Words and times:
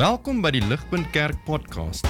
Welkom 0.00 0.38
by 0.40 0.48
die 0.54 0.62
Ligpunt 0.64 1.10
Kerk 1.12 1.36
podcast. 1.44 2.06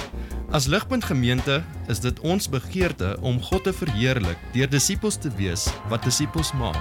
As 0.55 0.63
Ligpunt 0.71 1.03
Gemeente 1.03 1.57
is 1.91 1.99
dit 1.99 2.19
ons 2.23 2.45
begeerte 2.47 3.17
om 3.19 3.41
God 3.43 3.65
te 3.67 3.73
verheerlik 3.75 4.39
deur 4.53 4.69
disippels 4.71 5.17
te 5.19 5.27
wees 5.35 5.65
wat 5.91 6.07
disippels 6.07 6.53
maak 6.55 6.79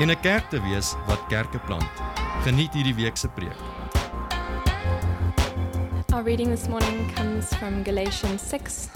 en 0.00 0.08
'n 0.08 0.16
kerk 0.24 0.48
te 0.48 0.56
wees 0.64 0.94
wat 1.04 1.20
kerke 1.28 1.60
plant. 1.68 1.92
Geniet 2.48 2.72
hierdie 2.72 2.96
week 2.96 3.20
se 3.20 3.28
preek. 3.28 3.60
Our 6.16 6.24
reading 6.24 6.48
this 6.48 6.66
morning 6.66 7.12
comes 7.12 7.52
from 7.60 7.84
Galatians 7.84 8.40
6, 8.40 8.88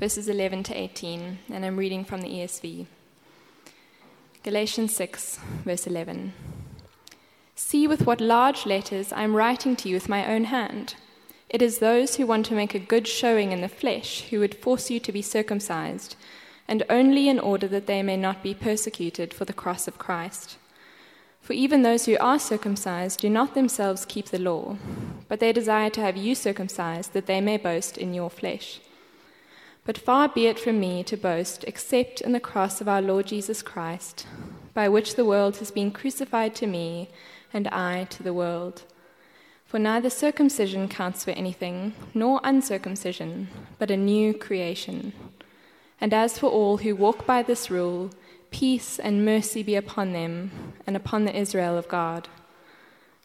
verses 0.00 0.26
11 0.28 0.62
to 0.62 0.72
18, 0.72 1.38
and 1.52 1.64
I'm 1.66 1.76
reading 1.76 2.06
from 2.06 2.20
the 2.22 2.28
ESV. 2.28 2.86
Galatians 4.42 4.96
6, 4.96 5.38
verse 5.64 5.86
11. 5.86 6.32
See 7.56 7.86
with 7.86 8.04
what 8.04 8.20
large 8.20 8.66
letters 8.66 9.12
I 9.12 9.22
am 9.22 9.36
writing 9.36 9.76
to 9.76 9.88
you 9.88 9.94
with 9.94 10.08
my 10.08 10.26
own 10.26 10.44
hand. 10.44 10.96
It 11.48 11.62
is 11.62 11.78
those 11.78 12.16
who 12.16 12.26
want 12.26 12.46
to 12.46 12.54
make 12.54 12.74
a 12.74 12.80
good 12.80 13.06
showing 13.06 13.52
in 13.52 13.60
the 13.60 13.68
flesh 13.68 14.22
who 14.30 14.40
would 14.40 14.56
force 14.56 14.90
you 14.90 14.98
to 14.98 15.12
be 15.12 15.22
circumcised, 15.22 16.16
and 16.66 16.82
only 16.90 17.28
in 17.28 17.38
order 17.38 17.68
that 17.68 17.86
they 17.86 18.02
may 18.02 18.16
not 18.16 18.42
be 18.42 18.54
persecuted 18.54 19.32
for 19.32 19.44
the 19.44 19.52
cross 19.52 19.86
of 19.86 19.98
Christ. 19.98 20.56
For 21.40 21.52
even 21.52 21.82
those 21.82 22.06
who 22.06 22.16
are 22.18 22.40
circumcised 22.40 23.20
do 23.20 23.30
not 23.30 23.54
themselves 23.54 24.04
keep 24.04 24.26
the 24.30 24.38
law, 24.38 24.76
but 25.28 25.38
they 25.38 25.52
desire 25.52 25.90
to 25.90 26.00
have 26.00 26.16
you 26.16 26.34
circumcised 26.34 27.12
that 27.12 27.26
they 27.26 27.40
may 27.40 27.56
boast 27.56 27.96
in 27.96 28.14
your 28.14 28.30
flesh. 28.30 28.80
But 29.84 29.98
far 29.98 30.28
be 30.28 30.46
it 30.46 30.58
from 30.58 30.80
me 30.80 31.04
to 31.04 31.16
boast 31.16 31.64
except 31.68 32.20
in 32.22 32.32
the 32.32 32.40
cross 32.40 32.80
of 32.80 32.88
our 32.88 33.02
Lord 33.02 33.26
Jesus 33.26 33.62
Christ, 33.62 34.26
by 34.72 34.88
which 34.88 35.14
the 35.14 35.24
world 35.24 35.58
has 35.58 35.70
been 35.70 35.92
crucified 35.92 36.54
to 36.56 36.66
me 36.66 37.10
and 37.54 37.68
I 37.68 38.04
to 38.10 38.22
the 38.22 38.34
world. 38.34 38.82
For 39.64 39.78
neither 39.78 40.10
circumcision 40.10 40.88
counts 40.88 41.24
for 41.24 41.30
anything, 41.30 41.94
nor 42.12 42.40
uncircumcision, 42.44 43.48
but 43.78 43.90
a 43.90 43.96
new 43.96 44.34
creation. 44.34 45.14
And 46.00 46.12
as 46.12 46.38
for 46.38 46.50
all 46.50 46.76
who 46.78 46.94
walk 46.94 47.24
by 47.26 47.42
this 47.42 47.70
rule, 47.70 48.10
peace 48.50 48.98
and 48.98 49.24
mercy 49.24 49.62
be 49.62 49.74
upon 49.74 50.12
them 50.12 50.74
and 50.86 50.96
upon 50.96 51.24
the 51.24 51.36
Israel 51.36 51.78
of 51.78 51.88
God. 51.88 52.28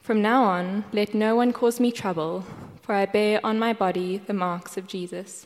From 0.02 0.22
now 0.22 0.44
on, 0.44 0.86
let 0.92 1.14
no 1.14 1.36
one 1.36 1.54
cause 1.54 1.80
me 1.80 1.92
trouble, 1.92 2.46
for 2.82 2.96
I 2.96 3.06
bear 3.06 3.40
on 3.46 3.60
my 3.60 3.74
body 3.74 4.18
the 4.18 4.34
marks 4.34 4.78
of 4.78 4.88
Jesus. 4.88 5.46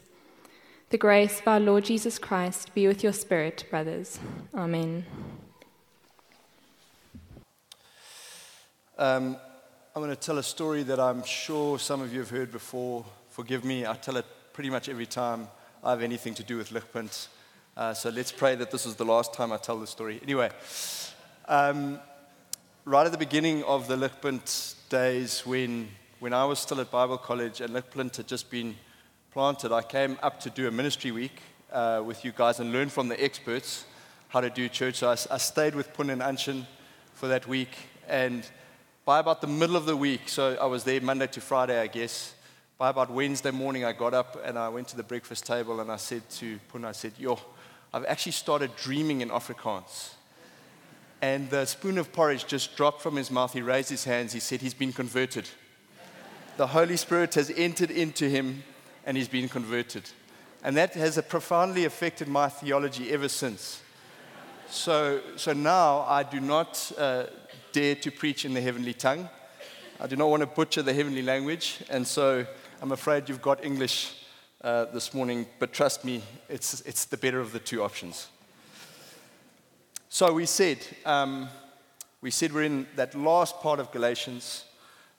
The 0.89 0.98
grace 0.98 1.42
of 1.42 1.48
our 1.48 1.59
Lord 1.59 1.86
Jesus 1.86 2.20
Christ 2.20 2.73
be 2.73 2.88
with 2.88 3.04
your 3.04 3.14
spirit, 3.14 3.66
brothers. 3.70 4.20
Amen. 4.54 5.06
Um, 8.95 9.38
I'm 9.95 10.03
going 10.03 10.16
to 10.16 10.16
tell 10.16 10.38
a 10.38 10.44
story 10.44 10.83
that 10.83 10.99
I'm 10.99 11.23
sure 11.23 11.80
some 11.80 11.99
of 11.99 12.13
you 12.13 12.19
have 12.19 12.30
heard 12.30 12.52
before. 12.52 13.03
Forgive 13.31 13.66
me, 13.66 13.88
I 13.88 13.95
tell 13.95 14.17
it 14.17 14.25
pretty 14.53 14.69
much 14.69 14.88
every 14.88 15.08
time 15.08 15.47
I 15.83 15.89
have 15.89 16.03
anything 16.03 16.36
to 16.36 16.44
do 16.44 16.58
with 16.58 16.69
Ligpunt. 16.69 17.27
Uh, 17.75 17.95
so 17.95 18.11
let's 18.11 18.31
pray 18.31 18.53
that 18.53 18.69
this 18.69 18.86
is 18.86 18.94
the 18.94 19.03
last 19.03 19.33
time 19.33 19.52
I 19.52 19.58
tell 19.58 19.80
the 19.80 19.88
story. 19.88 20.19
Anyway, 20.21 20.52
um, 21.47 21.99
right 22.86 23.03
at 23.03 23.11
the 23.11 23.17
beginning 23.17 23.64
of 23.64 23.88
the 23.88 23.95
Ligpunt 23.95 24.75
days, 24.89 25.44
when, 25.44 25.89
when 26.19 26.31
I 26.31 26.45
was 26.45 26.59
still 26.59 26.80
at 26.80 26.91
Bible 26.91 27.17
college 27.17 27.61
and 27.61 27.73
Ligpunt 27.73 28.17
had 28.17 28.27
just 28.27 28.52
been 28.52 28.75
planted, 29.31 29.71
I 29.71 29.81
came 29.81 30.19
up 30.21 30.39
to 30.41 30.52
do 30.52 30.67
a 30.67 30.71
ministry 30.71 31.09
week 31.09 31.41
uh, 31.71 32.03
with 32.05 32.23
you 32.23 32.31
guys 32.31 32.59
and 32.59 32.71
learn 32.71 32.89
from 32.89 33.08
the 33.08 33.19
experts 33.23 33.86
how 34.27 34.39
to 34.39 34.52
do 34.52 34.69
church. 34.69 34.97
So 34.97 35.09
I, 35.09 35.14
I 35.31 35.39
stayed 35.39 35.73
with 35.73 35.91
Pun 35.95 36.11
and 36.11 36.21
Anshin 36.21 36.67
for 37.16 37.27
that 37.30 37.47
week. 37.47 37.75
And 38.08 38.45
by 39.06 39.20
about 39.20 39.42
the 39.42 39.48
middle 39.48 39.76
of 39.76 39.86
the 39.86 39.98
week, 39.98 40.30
so 40.30 40.58
I 40.62 40.66
was 40.66 40.86
there 40.86 41.02
Monday 41.02 41.28
to 41.28 41.42
Friday, 41.42 41.80
I 41.80 41.88
guess. 41.88 42.34
By 42.78 42.90
about 42.90 43.12
Wednesday 43.12 43.52
morning, 43.52 43.84
I 43.84 43.92
got 43.92 44.14
up 44.14 44.42
and 44.45 44.58
I 44.58 44.70
went 44.70 44.88
to 44.90 44.98
the 44.98 45.04
breakfast 45.04 45.45
table 45.45 45.82
and 45.82 45.92
I 45.92 45.98
said 45.98 46.28
to 46.38 46.58
Puna, 46.72 46.88
I 46.88 46.92
said, 46.94 47.12
Yo, 47.18 47.38
I've 47.94 48.05
actually 48.05 48.32
started 48.32 48.73
dreaming 48.77 49.20
in 49.20 49.30
Afrikaans. 49.30 50.14
And 51.22 51.50
the 51.50 51.66
spoon 51.66 51.98
of 51.98 52.14
porridge 52.14 52.48
just 52.48 52.77
dropped 52.77 53.02
from 53.02 53.17
his 53.17 53.30
mouth. 53.30 53.52
He 53.52 53.61
raised 53.61 53.89
his 53.89 54.05
hands. 54.05 54.32
He 54.32 54.39
said, 54.39 54.61
He's 54.61 54.73
been 54.73 54.94
converted. 54.94 55.50
The 56.56 56.67
Holy 56.67 56.95
Spirit 56.95 57.36
has 57.36 57.50
entered 57.50 57.92
into 57.92 58.30
him 58.30 58.64
and 59.06 59.17
he's 59.17 59.27
been 59.27 59.50
converted. 59.50 60.10
And 60.64 60.77
that 60.77 60.94
has 60.94 61.22
profoundly 61.27 61.83
affected 61.83 62.30
my 62.30 62.48
theology 62.48 63.11
ever 63.11 63.27
since. 63.27 63.82
So, 64.70 65.22
so 65.36 65.52
now 65.52 66.06
I 66.08 66.23
do 66.23 66.39
not 66.39 66.92
uh, 66.98 67.26
dare 67.73 67.95
to 67.95 68.11
preach 68.11 68.45
in 68.45 68.54
the 68.54 68.61
heavenly 68.61 68.94
tongue. 68.94 69.28
I 70.00 70.06
do 70.06 70.16
not 70.16 70.30
want 70.30 70.42
to 70.42 70.48
butcher 70.48 70.84
the 70.84 70.94
heavenly 70.94 71.23
language, 71.23 71.84
and 71.89 72.08
so 72.08 72.45
I'm 72.82 72.92
afraid 72.92 73.28
you've 73.28 73.42
got 73.42 73.66
English 73.66 74.14
uh, 74.64 74.86
this 74.86 75.14
morning, 75.14 75.48
but 75.58 75.73
trust 75.73 76.06
me, 76.06 76.22
it's, 76.50 76.82
it's 76.82 77.06
the 77.06 77.17
better 77.17 77.39
of 77.39 77.52
the 77.52 77.60
two 77.60 77.83
options. 77.83 78.28
So 80.08 80.32
we 80.33 80.45
said, 80.45 80.78
um, 81.04 81.50
we 82.22 82.30
said 82.30 82.54
we're 82.54 82.64
in 82.64 82.86
that 82.95 83.16
last 83.16 83.60
part 83.60 83.80
of 83.80 83.92
Galatians, 83.92 84.66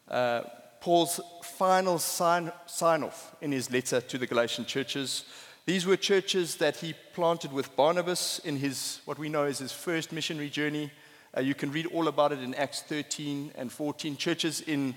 uh, 0.08 0.42
Paul's 0.80 1.20
final 1.42 1.98
sign, 1.98 2.52
sign 2.66 3.02
off 3.02 3.34
in 3.40 3.50
his 3.50 3.68
letter 3.72 4.00
to 4.00 4.16
the 4.16 4.28
Galatian 4.28 4.64
churches. 4.64 5.24
These 5.66 5.86
were 5.86 5.96
churches 5.96 6.56
that 6.56 6.76
he 6.76 6.94
planted 7.14 7.52
with 7.52 7.74
Barnabas 7.74 8.38
in 8.44 8.58
his, 8.58 9.00
what 9.06 9.18
we 9.18 9.28
know 9.28 9.44
as 9.44 9.58
his 9.58 9.72
first 9.72 10.12
missionary 10.12 10.50
journey. 10.50 10.92
Uh, 11.36 11.40
you 11.40 11.54
can 11.54 11.72
read 11.72 11.86
all 11.86 12.06
about 12.06 12.30
it 12.30 12.40
in 12.40 12.54
Acts 12.54 12.82
13 12.82 13.50
and 13.56 13.72
14. 13.72 14.16
Churches 14.16 14.60
in 14.60 14.94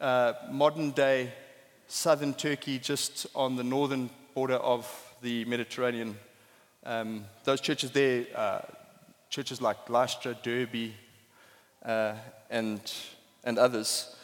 uh, 0.00 0.34
modern 0.48 0.92
day 0.92 1.32
southern 1.88 2.34
Turkey, 2.34 2.78
just 2.78 3.26
on 3.34 3.56
the 3.56 3.64
northern 3.64 4.08
border 4.32 4.54
of 4.54 4.88
the 5.22 5.44
Mediterranean. 5.46 6.16
Um, 6.84 7.24
those 7.42 7.60
churches 7.60 7.90
there, 7.90 8.26
uh, 8.36 8.60
churches 9.28 9.60
like 9.60 9.90
Lystra, 9.90 10.36
Derbe, 10.40 10.92
uh, 11.84 12.14
and, 12.48 12.80
and 13.42 13.58
others. 13.58 14.14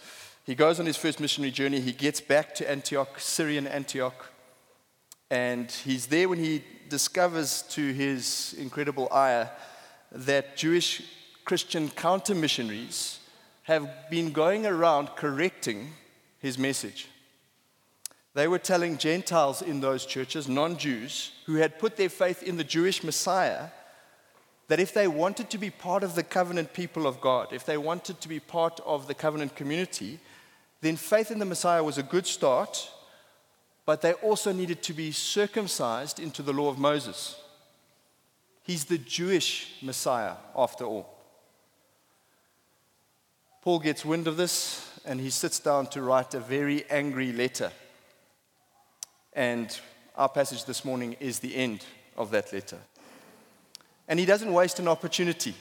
He 0.44 0.54
goes 0.54 0.78
on 0.78 0.86
his 0.86 0.96
first 0.96 1.18
missionary 1.18 1.50
journey. 1.50 1.80
He 1.80 1.92
gets 1.92 2.20
back 2.20 2.54
to 2.56 2.70
Antioch, 2.70 3.18
Syrian 3.18 3.66
Antioch, 3.66 4.30
and 5.28 5.68
he's 5.68 6.06
there 6.06 6.28
when 6.28 6.38
he 6.38 6.62
discovers 6.88 7.62
to 7.70 7.92
his 7.92 8.54
incredible 8.58 9.08
ire 9.10 9.50
that 10.12 10.56
Jewish 10.56 11.02
Christian 11.44 11.90
counter 11.90 12.34
missionaries 12.34 13.18
have 13.64 13.88
been 14.10 14.32
going 14.32 14.66
around 14.66 15.08
correcting 15.16 15.92
his 16.38 16.58
message. 16.58 17.08
They 18.34 18.48
were 18.48 18.58
telling 18.58 18.96
Gentiles 18.96 19.60
in 19.62 19.80
those 19.80 20.06
churches, 20.06 20.48
non 20.48 20.78
Jews, 20.78 21.32
who 21.46 21.56
had 21.56 21.78
put 21.78 21.96
their 21.96 22.08
faith 22.08 22.42
in 22.42 22.56
the 22.56 22.64
Jewish 22.64 23.04
Messiah, 23.04 23.68
that 24.68 24.80
if 24.80 24.94
they 24.94 25.06
wanted 25.06 25.50
to 25.50 25.58
be 25.58 25.70
part 25.70 26.02
of 26.02 26.14
the 26.14 26.22
covenant 26.22 26.72
people 26.72 27.06
of 27.06 27.20
God, 27.20 27.52
if 27.52 27.66
they 27.66 27.76
wanted 27.76 28.20
to 28.20 28.28
be 28.28 28.40
part 28.40 28.80
of 28.86 29.06
the 29.06 29.14
covenant 29.14 29.54
community, 29.54 30.18
then 30.80 30.96
faith 30.96 31.30
in 31.30 31.38
the 31.38 31.44
Messiah 31.44 31.84
was 31.84 31.98
a 31.98 32.02
good 32.02 32.26
start, 32.26 32.90
but 33.84 34.00
they 34.00 34.14
also 34.14 34.52
needed 34.52 34.82
to 34.84 34.92
be 34.94 35.12
circumcised 35.12 36.18
into 36.18 36.42
the 36.42 36.52
law 36.52 36.68
of 36.68 36.78
Moses. 36.78 37.36
He's 38.62 38.86
the 38.86 38.98
Jewish 38.98 39.74
Messiah, 39.82 40.34
after 40.56 40.84
all. 40.84 41.21
Paul 43.62 43.78
gets 43.78 44.04
wind 44.04 44.26
of 44.26 44.36
this 44.36 44.90
and 45.04 45.20
he 45.20 45.30
sits 45.30 45.60
down 45.60 45.86
to 45.86 46.02
write 46.02 46.34
a 46.34 46.40
very 46.40 46.84
angry 46.90 47.32
letter. 47.32 47.70
And 49.34 49.78
our 50.16 50.28
passage 50.28 50.64
this 50.64 50.84
morning 50.84 51.16
is 51.20 51.38
the 51.38 51.54
end 51.54 51.84
of 52.16 52.32
that 52.32 52.52
letter. 52.52 52.78
And 54.08 54.18
he 54.18 54.26
doesn't 54.26 54.52
waste 54.52 54.80
an 54.80 54.88
opportunity. 54.88 55.54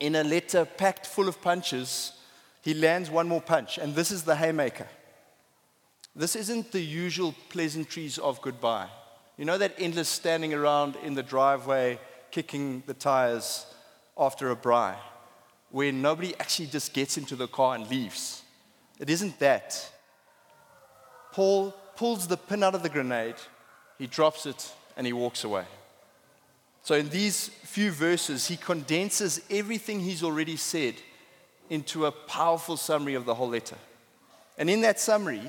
In 0.00 0.16
a 0.16 0.24
letter 0.24 0.64
packed 0.64 1.06
full 1.06 1.28
of 1.28 1.40
punches, 1.40 2.12
he 2.60 2.74
lands 2.74 3.08
one 3.08 3.28
more 3.28 3.40
punch, 3.40 3.78
and 3.78 3.94
this 3.94 4.10
is 4.10 4.24
the 4.24 4.34
haymaker. 4.34 4.88
This 6.16 6.34
isn't 6.34 6.72
the 6.72 6.82
usual 6.82 7.36
pleasantries 7.50 8.18
of 8.18 8.42
goodbye. 8.42 8.88
You 9.36 9.44
know 9.44 9.58
that 9.58 9.74
endless 9.78 10.08
standing 10.08 10.52
around 10.52 10.96
in 11.04 11.14
the 11.14 11.22
driveway, 11.22 12.00
kicking 12.32 12.82
the 12.86 12.94
tires 12.94 13.64
after 14.18 14.50
a 14.50 14.56
braai? 14.56 14.96
Where 15.70 15.92
nobody 15.92 16.34
actually 16.38 16.66
just 16.66 16.92
gets 16.92 17.18
into 17.18 17.36
the 17.36 17.48
car 17.48 17.74
and 17.74 17.88
leaves. 17.88 18.42
It 18.98 19.10
isn't 19.10 19.38
that. 19.40 19.92
Paul 21.32 21.74
pulls 21.96 22.26
the 22.26 22.36
pin 22.36 22.62
out 22.62 22.74
of 22.74 22.82
the 22.82 22.88
grenade, 22.88 23.36
he 23.98 24.06
drops 24.06 24.46
it, 24.46 24.72
and 24.96 25.06
he 25.06 25.12
walks 25.12 25.44
away. 25.44 25.64
So, 26.82 26.94
in 26.94 27.08
these 27.08 27.48
few 27.48 27.90
verses, 27.90 28.46
he 28.46 28.56
condenses 28.56 29.40
everything 29.50 30.00
he's 30.00 30.22
already 30.22 30.56
said 30.56 30.94
into 31.68 32.06
a 32.06 32.12
powerful 32.12 32.76
summary 32.76 33.14
of 33.14 33.24
the 33.24 33.34
whole 33.34 33.48
letter. 33.48 33.76
And 34.56 34.70
in 34.70 34.82
that 34.82 35.00
summary, 35.00 35.42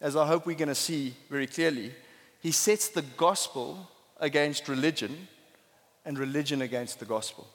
as 0.00 0.16
I 0.16 0.26
hope 0.26 0.46
we're 0.46 0.56
going 0.56 0.68
to 0.68 0.74
see 0.74 1.14
very 1.28 1.46
clearly, 1.46 1.92
he 2.40 2.52
sets 2.52 2.88
the 2.88 3.02
gospel 3.02 3.90
against 4.18 4.68
religion 4.68 5.28
and 6.04 6.18
religion 6.18 6.62
against 6.62 7.00
the 7.00 7.04
gospel. 7.04 7.46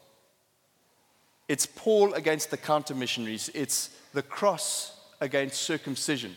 It's 1.48 1.66
Paul 1.66 2.14
against 2.14 2.52
the 2.52 2.58
counter 2.58 2.96
missionaries, 2.96 3.50
it's 3.54 3.90
the 4.14 4.22
cross 4.22 5.00
against 5.20 5.62
circumcision. 5.62 6.36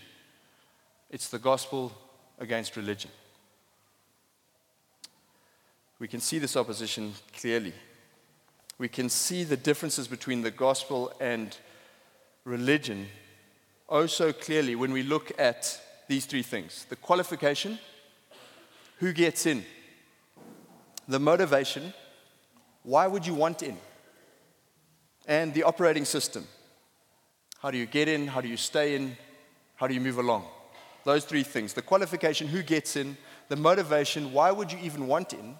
it's 1.10 1.28
the 1.28 1.38
gospel 1.38 1.92
against 2.38 2.76
religion. 2.76 3.10
We 5.98 6.08
can 6.08 6.20
see 6.20 6.38
this 6.38 6.56
opposition 6.56 7.14
clearly. 7.38 7.72
We 8.78 8.88
can 8.88 9.08
see 9.08 9.44
the 9.44 9.56
differences 9.56 10.08
between 10.08 10.42
the 10.42 10.50
gospel 10.50 11.12
and 11.20 11.56
religion 12.44 13.06
oh 13.88 14.06
so 14.06 14.32
clearly 14.32 14.74
when 14.74 14.92
we 14.92 15.02
look 15.02 15.32
at 15.38 15.80
these 16.08 16.26
three 16.26 16.42
things 16.42 16.86
the 16.88 16.96
qualification, 16.96 17.78
who 18.98 19.12
gets 19.12 19.46
in, 19.46 19.64
the 21.08 21.18
motivation, 21.18 21.92
why 22.82 23.06
would 23.06 23.26
you 23.26 23.34
want 23.34 23.62
in, 23.62 23.76
and 25.26 25.52
the 25.54 25.62
operating 25.62 26.04
system. 26.04 26.46
How 27.60 27.70
do 27.70 27.78
you 27.78 27.86
get 27.86 28.08
in? 28.08 28.26
How 28.28 28.40
do 28.40 28.48
you 28.48 28.56
stay 28.56 28.94
in? 28.94 29.16
How 29.76 29.86
do 29.86 29.94
you 29.94 30.00
move 30.00 30.18
along? 30.18 30.44
Those 31.04 31.24
three 31.24 31.42
things 31.42 31.72
the 31.72 31.82
qualification, 31.82 32.48
who 32.48 32.62
gets 32.62 32.96
in, 32.96 33.16
the 33.48 33.56
motivation, 33.56 34.32
why 34.32 34.50
would 34.50 34.72
you 34.72 34.78
even 34.82 35.06
want 35.06 35.32
in, 35.32 35.56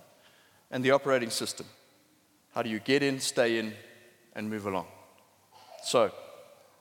and 0.71 0.85
the 0.85 0.91
operating 0.91 1.31
system. 1.31 1.67
How 2.55 2.63
do 2.63 2.71
you 2.71 2.81
get 2.81 3.03
in, 3.03 3.21
stay 3.21 3.59
in, 3.59 3.73
and 4.35 4.49
move 4.49 4.67
along? 4.67 4.87
So, 5.85 6.11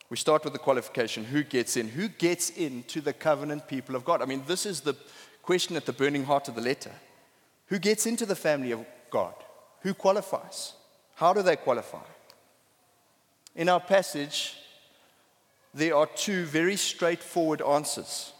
we 0.09 0.17
start 0.17 0.43
with 0.43 0.53
the 0.53 0.59
qualification 0.59 1.23
who 1.23 1.43
gets 1.43 1.77
in? 1.77 1.89
Who 1.89 2.07
gets 2.07 2.49
into 2.51 3.01
the 3.01 3.13
covenant 3.13 3.67
people 3.67 3.95
of 3.95 4.05
God? 4.05 4.21
I 4.21 4.25
mean, 4.25 4.43
this 4.47 4.65
is 4.65 4.81
the 4.81 4.95
question 5.41 5.75
at 5.75 5.85
the 5.85 5.93
burning 5.93 6.25
heart 6.25 6.47
of 6.47 6.55
the 6.55 6.61
letter. 6.61 6.91
Who 7.67 7.79
gets 7.79 8.05
into 8.05 8.25
the 8.25 8.35
family 8.35 8.71
of 8.71 8.85
God? 9.09 9.33
Who 9.81 9.93
qualifies? 9.93 10.73
How 11.15 11.33
do 11.33 11.41
they 11.41 11.55
qualify? 11.55 12.05
In 13.55 13.69
our 13.69 13.79
passage, 13.79 14.55
there 15.73 15.95
are 15.95 16.07
two 16.07 16.45
very 16.45 16.75
straightforward 16.75 17.61
answers. 17.61 18.33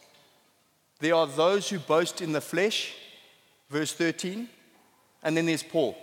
There 1.00 1.16
are 1.16 1.28
those 1.28 1.70
who 1.70 1.80
boast 1.80 2.22
in 2.22 2.34
the 2.34 2.42
flesh, 2.42 2.94
verse 3.70 3.94
13, 3.94 4.50
and 5.24 5.36
then 5.36 5.46
there's 5.46 5.64
Paul, 5.64 5.98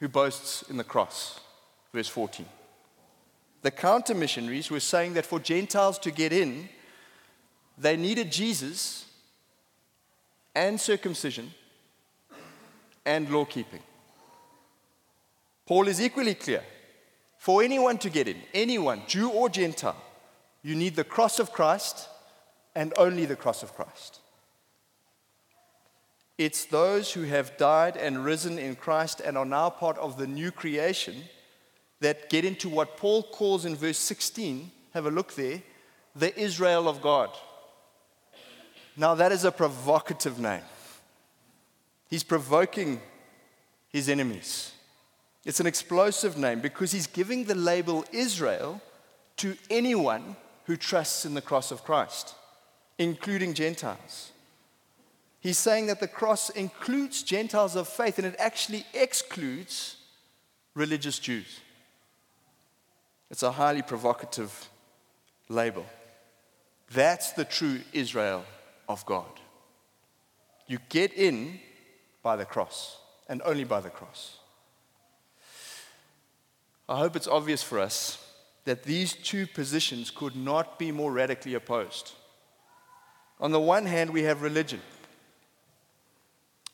who 0.00 0.08
boasts 0.08 0.62
in 0.68 0.76
the 0.76 0.84
cross, 0.84 1.40
verse 1.92 2.08
14. 2.08 2.46
The 3.62 3.70
counter 3.70 4.14
missionaries 4.14 4.70
were 4.70 4.80
saying 4.80 5.14
that 5.14 5.26
for 5.26 5.40
Gentiles 5.40 5.98
to 6.00 6.10
get 6.10 6.32
in, 6.32 6.68
they 7.78 7.96
needed 7.96 8.30
Jesus 8.30 9.06
and 10.54 10.80
circumcision 10.80 11.52
and 13.04 13.28
law 13.30 13.44
keeping. 13.44 13.82
Paul 15.66 15.88
is 15.88 16.00
equally 16.00 16.34
clear. 16.34 16.62
For 17.46 17.62
anyone 17.62 17.96
to 17.98 18.10
get 18.10 18.26
in, 18.26 18.38
anyone, 18.52 19.02
Jew 19.06 19.30
or 19.30 19.48
Gentile, 19.48 20.02
you 20.64 20.74
need 20.74 20.96
the 20.96 21.04
cross 21.04 21.38
of 21.38 21.52
Christ 21.52 22.08
and 22.74 22.92
only 22.98 23.24
the 23.24 23.36
cross 23.36 23.62
of 23.62 23.72
Christ. 23.72 24.18
It's 26.38 26.64
those 26.64 27.12
who 27.12 27.22
have 27.22 27.56
died 27.56 27.96
and 27.96 28.24
risen 28.24 28.58
in 28.58 28.74
Christ 28.74 29.20
and 29.20 29.38
are 29.38 29.44
now 29.44 29.70
part 29.70 29.96
of 29.98 30.18
the 30.18 30.26
new 30.26 30.50
creation 30.50 31.14
that 32.00 32.30
get 32.30 32.44
into 32.44 32.68
what 32.68 32.96
Paul 32.96 33.22
calls 33.22 33.64
in 33.64 33.76
verse 33.76 33.98
16. 33.98 34.72
Have 34.92 35.06
a 35.06 35.12
look 35.12 35.36
there 35.36 35.62
the 36.16 36.36
Israel 36.36 36.88
of 36.88 37.00
God. 37.00 37.30
Now, 38.96 39.14
that 39.14 39.30
is 39.30 39.44
a 39.44 39.52
provocative 39.52 40.40
name. 40.40 40.64
He's 42.10 42.24
provoking 42.24 43.00
his 43.88 44.08
enemies. 44.08 44.72
It's 45.46 45.60
an 45.60 45.66
explosive 45.68 46.36
name 46.36 46.58
because 46.58 46.90
he's 46.90 47.06
giving 47.06 47.44
the 47.44 47.54
label 47.54 48.04
Israel 48.10 48.80
to 49.36 49.56
anyone 49.70 50.34
who 50.64 50.76
trusts 50.76 51.24
in 51.24 51.34
the 51.34 51.40
cross 51.40 51.70
of 51.70 51.84
Christ, 51.84 52.34
including 52.98 53.54
Gentiles. 53.54 54.32
He's 55.38 55.56
saying 55.56 55.86
that 55.86 56.00
the 56.00 56.08
cross 56.08 56.50
includes 56.50 57.22
Gentiles 57.22 57.76
of 57.76 57.88
faith 57.88 58.18
and 58.18 58.26
it 58.26 58.34
actually 58.40 58.84
excludes 58.92 59.98
religious 60.74 61.20
Jews. 61.20 61.60
It's 63.30 63.44
a 63.44 63.52
highly 63.52 63.82
provocative 63.82 64.68
label. 65.48 65.86
That's 66.90 67.32
the 67.32 67.44
true 67.44 67.78
Israel 67.92 68.44
of 68.88 69.06
God. 69.06 69.30
You 70.66 70.78
get 70.88 71.12
in 71.12 71.60
by 72.24 72.34
the 72.34 72.44
cross 72.44 72.98
and 73.28 73.40
only 73.44 73.62
by 73.62 73.80
the 73.80 73.90
cross. 73.90 74.38
I 76.88 76.98
hope 76.98 77.16
it's 77.16 77.26
obvious 77.26 77.62
for 77.62 77.80
us 77.80 78.22
that 78.64 78.84
these 78.84 79.12
two 79.12 79.46
positions 79.46 80.10
could 80.10 80.36
not 80.36 80.78
be 80.78 80.92
more 80.92 81.12
radically 81.12 81.54
opposed. 81.54 82.12
On 83.40 83.52
the 83.52 83.60
one 83.60 83.86
hand, 83.86 84.10
we 84.10 84.22
have 84.22 84.42
religion. 84.42 84.80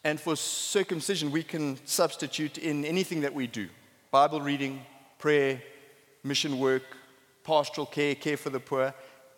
And 0.05 0.21
for 0.21 0.37
circumcision, 0.37 1.31
we 1.31 1.43
can 1.43 1.79
substitute 1.87 2.59
in 2.59 2.85
anything 2.85 3.21
that 3.21 3.35
we 3.35 3.47
do 3.47 3.69
Bible 4.11 4.41
reading, 4.41 4.83
prayer, 5.19 5.63
mission 6.23 6.59
work, 6.59 6.83
pastoral 7.45 7.87
care, 7.87 8.15
care 8.15 8.37
for 8.37 8.51
the 8.51 8.61
poor. 8.61 8.95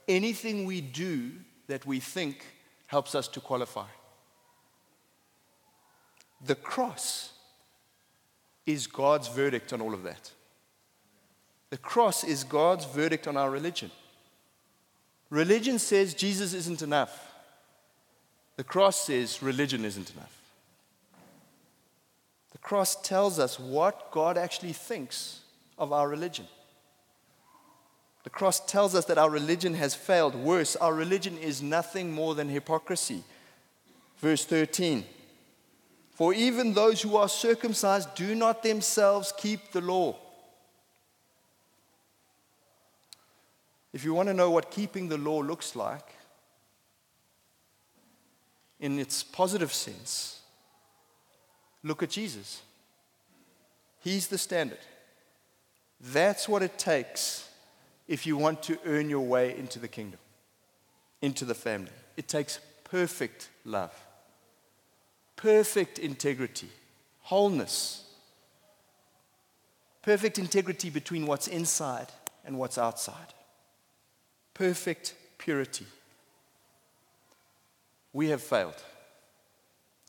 Anything 0.09 0.65
we 0.65 0.81
do 0.81 1.33
that 1.69 1.87
we 1.87 2.01
think 2.01 2.45
helps 2.89 3.15
us 3.15 3.29
to 3.29 3.41
qualify. 3.41 3.87
The 6.45 6.55
cross 6.55 7.33
is 8.67 8.87
God's 8.87 9.29
verdict 9.29 9.73
on 9.73 9.81
all 9.81 9.95
of 9.95 10.03
that. 10.03 10.31
The 11.75 11.79
cross 11.79 12.23
is 12.23 12.45
God's 12.45 12.85
verdict 12.85 13.27
on 13.27 13.37
our 13.37 13.51
religion. 13.51 13.91
Religion 15.29 15.81
says 15.81 16.15
Jesus 16.15 16.55
isn't 16.55 16.83
enough. 16.83 17.35
The 18.55 18.63
cross 18.63 18.95
says 19.07 19.43
religion 19.43 19.85
isn't 19.85 20.13
enough 20.13 20.39
The 22.53 22.59
cross 22.59 22.95
tells 23.03 23.41
us 23.41 23.59
what 23.59 24.13
God 24.13 24.39
actually 24.39 24.73
thinks 24.73 25.41
of 25.77 25.93
our 25.93 26.09
religion. 26.09 26.47
The 28.23 28.31
cross 28.31 28.61
tells 28.65 28.95
us 28.95 29.07
that 29.07 29.19
our 29.19 29.29
religion 29.29 29.75
has 29.75 29.97
failed. 29.97 30.37
Worse, 30.37 30.77
our 30.77 30.95
religion 30.95 31.37
is 31.37 31.61
nothing 31.61 32.13
more 32.13 32.37
than 32.37 32.49
hypocrisy. 32.49 33.25
Verse 34.19 34.45
13 34.45 35.05
For 36.13 36.33
even 36.35 36.73
those 36.73 37.03
who 37.03 37.17
are 37.17 37.29
circumcised 37.29 38.15
do 38.15 38.37
not 38.37 38.63
themselves 38.63 39.35
keep 39.37 39.73
the 39.73 39.81
law. 39.81 40.19
If 43.95 44.05
you 44.05 44.13
want 44.13 44.29
to 44.29 44.35
know 44.35 44.51
what 44.51 44.71
keeping 44.71 45.09
the 45.09 45.17
law 45.17 45.39
looks 45.39 45.75
like, 45.75 46.07
in 48.79 48.99
its 48.99 49.23
positive 49.23 49.73
sense, 49.73 50.35
Look 51.85 52.03
at 52.03 52.11
Jesus. 52.11 52.63
He's 54.01 54.27
the 54.27 54.39
standard. 54.39 54.79
That's 56.01 56.49
what 56.49 56.63
it 56.63 56.79
takes 56.79 57.49
if 58.09 58.27
you 58.27 58.37
want 58.37 58.63
to 58.65 58.79
earn 58.87 59.09
your 59.09 59.25
way 59.25 59.57
into 59.57 59.79
the 59.79 59.89
kingdom, 59.89 60.19
into 61.23 61.45
the 61.45 61.55
family. 61.55 61.93
It 62.17 62.27
takes 62.27 62.59
perfect 62.85 63.51
love, 63.65 63.95
perfect 65.37 65.99
integrity, 65.99 66.71
wholeness, 67.21 68.05
perfect 70.03 70.39
integrity 70.39 70.91
between 70.91 71.27
what's 71.27 71.49
inside 71.49 72.09
and 72.47 72.59
what's 72.59 72.79
outside, 72.79 73.34
perfect 74.55 75.15
purity. 75.39 75.87
We 78.13 78.29
have 78.29 78.43
failed. 78.43 78.83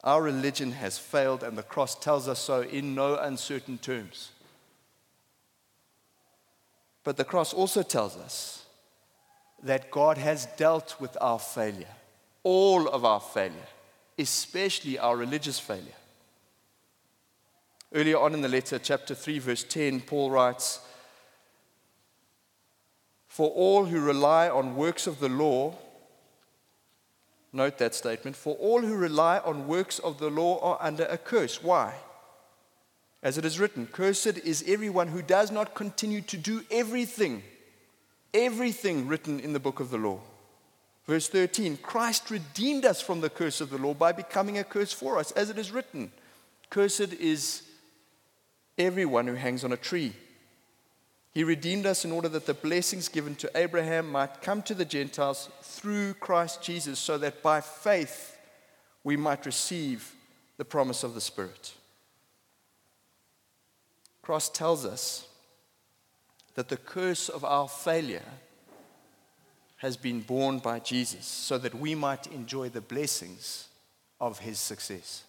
Our 0.04 0.22
religion 0.22 0.72
has 0.74 1.00
failed, 1.00 1.44
and 1.44 1.58
the 1.58 1.64
cross 1.64 1.96
tells 1.96 2.28
us 2.28 2.40
so 2.40 2.62
in 2.62 2.94
no 2.94 3.18
uncertain 3.18 3.80
terms. 3.80 4.32
But 7.04 7.18
the 7.18 7.24
cross 7.24 7.54
also 7.54 7.82
tells 7.82 8.16
us 8.16 8.66
that 9.64 9.90
God 9.90 10.18
has 10.20 10.46
dealt 10.58 10.96
with 11.00 11.18
our 11.20 11.40
failure, 11.40 11.96
all 12.44 12.88
of 12.88 13.04
our 13.04 13.20
failure, 13.20 13.68
especially 14.18 15.00
our 15.00 15.18
religious 15.18 15.60
failure. 15.60 15.96
Earlier 17.94 18.20
on 18.20 18.34
in 18.34 18.42
the 18.42 18.50
letter, 18.50 18.78
chapter 18.78 19.16
3, 19.16 19.40
verse 19.40 19.64
10, 19.64 20.02
Paul 20.02 20.30
writes, 20.30 20.80
For 23.36 23.50
all 23.50 23.84
who 23.84 24.00
rely 24.00 24.48
on 24.48 24.78
works 24.78 25.08
of 25.08 25.20
the 25.20 25.28
law 25.28 25.76
Note 27.56 27.78
that 27.78 27.96
statement. 27.96 28.36
For 28.36 28.56
all 28.56 28.82
who 28.82 28.96
rely 28.96 29.40
on 29.40 29.66
works 29.66 29.98
of 30.00 30.20
the 30.20 30.30
law 30.30 30.60
are 30.60 30.78
under 30.82 31.06
a 31.06 31.18
curse. 31.18 31.64
Why? 31.64 31.96
As 33.24 33.38
it 33.38 33.46
is 33.46 33.62
written, 33.62 33.88
Cursed 33.88 34.38
is 34.40 34.66
everyone 34.68 35.08
who 35.08 35.22
does 35.22 35.52
not 35.52 35.74
continue 35.74 36.20
to 36.20 36.36
do 36.36 36.66
everything, 36.70 37.44
everything 38.34 39.08
written 39.08 39.40
in 39.40 39.54
the 39.54 39.60
book 39.62 39.80
of 39.80 39.90
the 39.90 39.98
law. 39.98 40.20
Verse 41.08 41.30
13 41.30 41.78
Christ 41.78 42.30
redeemed 42.30 42.84
us 42.84 43.02
from 43.02 43.22
the 43.22 43.30
curse 43.30 43.62
of 43.62 43.70
the 43.70 43.78
law 43.78 43.94
by 43.94 44.12
becoming 44.12 44.58
a 44.58 44.66
curse 44.66 44.92
for 44.92 45.18
us, 45.18 45.32
as 45.32 45.50
it 45.50 45.58
is 45.58 45.72
written. 45.72 46.12
Cursed 46.70 47.14
is 47.14 47.64
everyone 48.78 49.28
who 49.28 49.36
hangs 49.36 49.64
on 49.64 49.72
a 49.72 49.78
tree. 49.78 50.12
He 51.36 51.44
redeemed 51.44 51.86
us 51.86 52.06
in 52.06 52.14
order 52.14 52.30
that 52.30 52.46
the 52.46 52.54
blessings 52.54 53.10
given 53.10 53.36
to 53.36 53.52
Abraham 53.56 54.10
might 54.10 54.42
come 54.42 54.62
to 54.64 54.74
the 54.74 54.86
Gentiles 54.86 55.50
through 55.62 56.14
Christ 56.14 56.64
Jesus, 56.64 56.98
so 56.98 57.18
that 57.18 57.44
by 57.44 57.60
faith 57.60 58.38
we 59.04 59.18
might 59.18 59.46
receive 59.46 60.16
the 60.56 60.64
promise 60.64 61.04
of 61.04 61.14
the 61.14 61.20
Spirit. 61.20 61.74
Cross 64.22 64.52
tells 64.52 64.86
us 64.86 65.28
that 66.54 66.70
the 66.70 66.78
curse 66.78 67.28
of 67.28 67.44
our 67.44 67.68
failure 67.68 68.24
has 69.76 69.98
been 69.98 70.22
borne 70.22 70.60
by 70.60 70.80
Jesus 70.80 71.26
so 71.26 71.58
that 71.58 71.76
we 71.76 71.96
might 71.96 72.28
enjoy 72.28 72.70
the 72.70 72.80
blessings 72.80 73.68
of 74.22 74.40
his 74.40 74.58
success, 74.58 75.26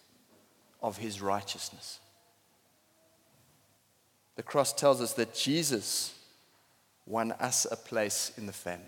of 0.81 0.97
his 0.97 1.21
righteousness. 1.21 1.99
The 4.37 4.43
cross 4.43 4.71
tells 4.71 5.01
us 5.01 5.13
that 5.13 5.33
Jesus 5.33 6.13
won 7.05 7.33
us 7.33 7.65
a 7.69 7.75
place 7.75 8.31
in 8.37 8.45
the 8.45 8.53
family. 8.53 8.85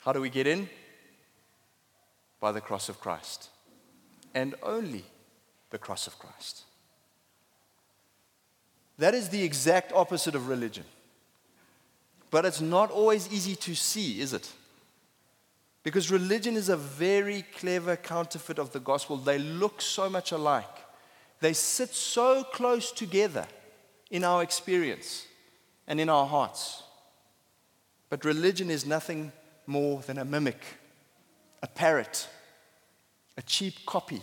How 0.00 0.12
do 0.12 0.20
we 0.20 0.30
get 0.30 0.48
in? 0.48 0.68
By 2.40 2.50
the 2.50 2.60
cross 2.60 2.88
of 2.88 3.00
Christ. 3.00 3.48
And 4.34 4.56
only 4.64 5.04
the 5.70 5.78
cross 5.78 6.08
of 6.08 6.18
Christ. 6.18 6.62
That 8.98 9.14
is 9.14 9.28
the 9.28 9.44
exact 9.44 9.92
opposite 9.92 10.34
of 10.34 10.48
religion. 10.48 10.84
But 12.32 12.44
it's 12.44 12.60
not 12.60 12.90
always 12.90 13.32
easy 13.32 13.54
to 13.56 13.76
see, 13.76 14.20
is 14.20 14.32
it? 14.32 14.50
Because 15.84 16.10
religion 16.10 16.56
is 16.56 16.68
a 16.68 16.76
very 16.76 17.44
clever 17.58 17.94
counterfeit 17.94 18.58
of 18.58 18.72
the 18.72 18.80
gospel. 18.80 19.16
They 19.16 19.38
look 19.38 19.80
so 19.80 20.10
much 20.10 20.32
alike. 20.32 20.81
They 21.42 21.54
sit 21.54 21.92
so 21.92 22.44
close 22.44 22.92
together 22.92 23.48
in 24.12 24.22
our 24.22 24.44
experience 24.44 25.26
and 25.88 25.98
in 25.98 26.08
our 26.08 26.24
hearts. 26.24 26.84
But 28.08 28.24
religion 28.24 28.70
is 28.70 28.86
nothing 28.86 29.32
more 29.66 30.02
than 30.02 30.18
a 30.18 30.24
mimic, 30.24 30.62
a 31.60 31.66
parrot, 31.66 32.28
a 33.36 33.42
cheap 33.42 33.84
copy. 33.84 34.22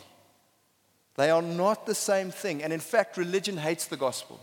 They 1.17 1.29
are 1.29 1.41
not 1.41 1.85
the 1.85 1.93
same 1.93 2.31
thing. 2.31 2.63
And 2.63 2.71
in 2.71 2.79
fact, 2.79 3.17
religion 3.17 3.57
hates 3.57 3.85
the 3.85 3.97
gospel. 3.97 4.39